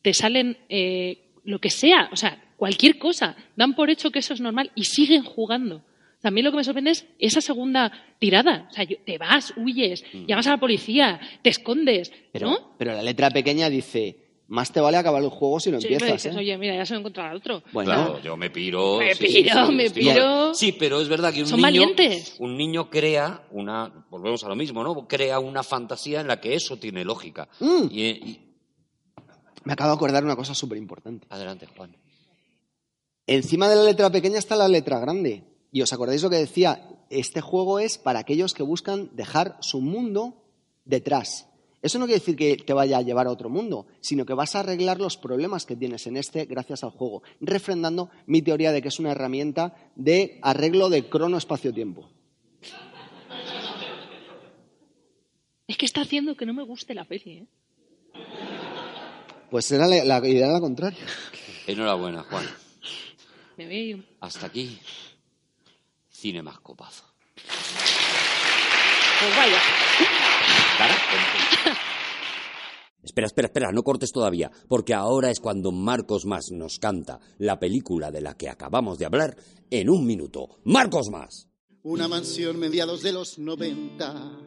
[0.03, 3.37] te salen eh, lo que sea, o sea, cualquier cosa.
[3.57, 5.83] Dan por hecho que eso es normal y siguen jugando.
[6.21, 8.69] También lo que me sorprende es esa segunda tirada.
[8.71, 12.75] O sea, te vas, huyes, llamas a la policía, te escondes, Pero, ¿no?
[12.79, 14.17] pero la letra pequeña dice,
[14.49, 16.13] más te vale acabar el juego si no Sí, empiezas.
[16.23, 16.39] dices, ¿eh?
[16.39, 17.63] oye, mira, ya se va a encontrar al otro.
[17.73, 18.99] Bueno, Claro, yo me piro.
[18.99, 20.55] Me sí, piro, sí, me estoy- piro.
[20.55, 21.67] Sí, pero es verdad que un Son niño.
[21.67, 22.37] valientes.
[22.39, 24.05] Un niño crea una.
[24.11, 25.09] Volvemos a lo mismo, ¿no?
[25.09, 27.49] Crea una fantasía en la que eso tiene lógica.
[27.61, 27.85] Mm.
[27.91, 28.41] Y, y-
[29.65, 31.27] me acabo de acordar una cosa súper importante.
[31.31, 31.97] Adelante, Juan.
[33.27, 35.45] Encima de la letra pequeña está la letra grande.
[35.73, 39.81] Y os acordáis lo que decía, este juego es para aquellos que buscan dejar su
[39.81, 40.43] mundo
[40.85, 41.47] detrás.
[41.83, 44.55] Eso no quiere decir que te vaya a llevar a otro mundo, sino que vas
[44.55, 48.83] a arreglar los problemas que tienes en este gracias al juego, refrendando mi teoría de
[48.83, 52.11] que es una herramienta de arreglo de crono-espacio-tiempo.
[55.67, 57.47] Es que está haciendo que no me guste la peli, ¿eh?
[59.51, 61.07] Pues era la, la idea la contraria.
[61.67, 62.45] Enhorabuena, Juan.
[63.57, 64.05] Me veo.
[64.21, 64.79] Hasta aquí.
[66.21, 67.05] Cinemascopazo.
[69.21, 69.59] Pues vaya.
[70.77, 70.95] Cara,
[73.03, 77.59] Espera, espera, espera, no cortes todavía, porque ahora es cuando Marcos Más nos canta la
[77.59, 79.37] película de la que acabamos de hablar
[79.71, 80.59] en un minuto.
[80.65, 81.49] ¡Marcos Más!
[81.83, 84.39] Una mansión mediados de los 90.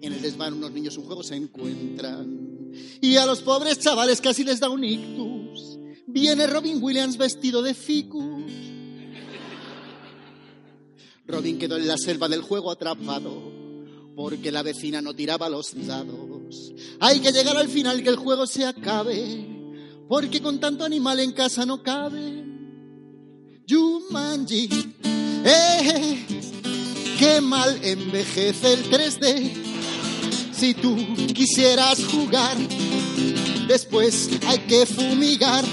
[0.00, 2.72] En el desván unos niños un juego se encuentran.
[3.02, 5.78] Y a los pobres chavales casi les da un ictus.
[6.06, 8.69] Viene Robin Williams vestido de ficus.
[11.30, 13.50] Robin quedó en la selva del juego atrapado.
[14.14, 16.72] Porque la vecina no tiraba los dados.
[17.00, 19.46] Hay que llegar al final que el juego se acabe.
[20.08, 22.44] Porque con tanto animal en casa no cabe.
[23.68, 24.68] Jumanji,
[25.44, 26.26] eh,
[27.18, 29.52] qué mal envejece el 3D.
[30.52, 30.96] Si tú
[31.32, 32.56] quisieras jugar,
[33.68, 35.64] después hay que fumigar.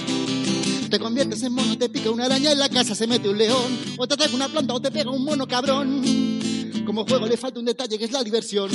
[0.89, 3.77] Te conviertes en mono, te pica una araña en la casa, se mete un león,
[3.97, 6.01] o te ataca una planta o te pega un mono cabrón.
[6.85, 8.71] Como juego le falta un detalle que es la diversión.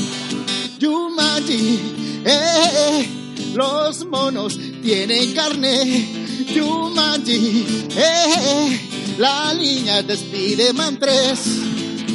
[0.79, 1.79] Jumanji,
[2.27, 3.09] eh,
[3.55, 6.45] los monos tienen carne.
[6.55, 11.41] Jumanji, eh, la niña de Spiderman 3.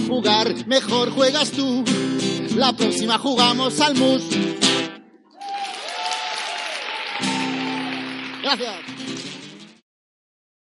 [0.07, 1.83] Jugar mejor juegas tú.
[2.55, 4.21] La próxima jugamos al mus.
[8.43, 8.96] Gracias.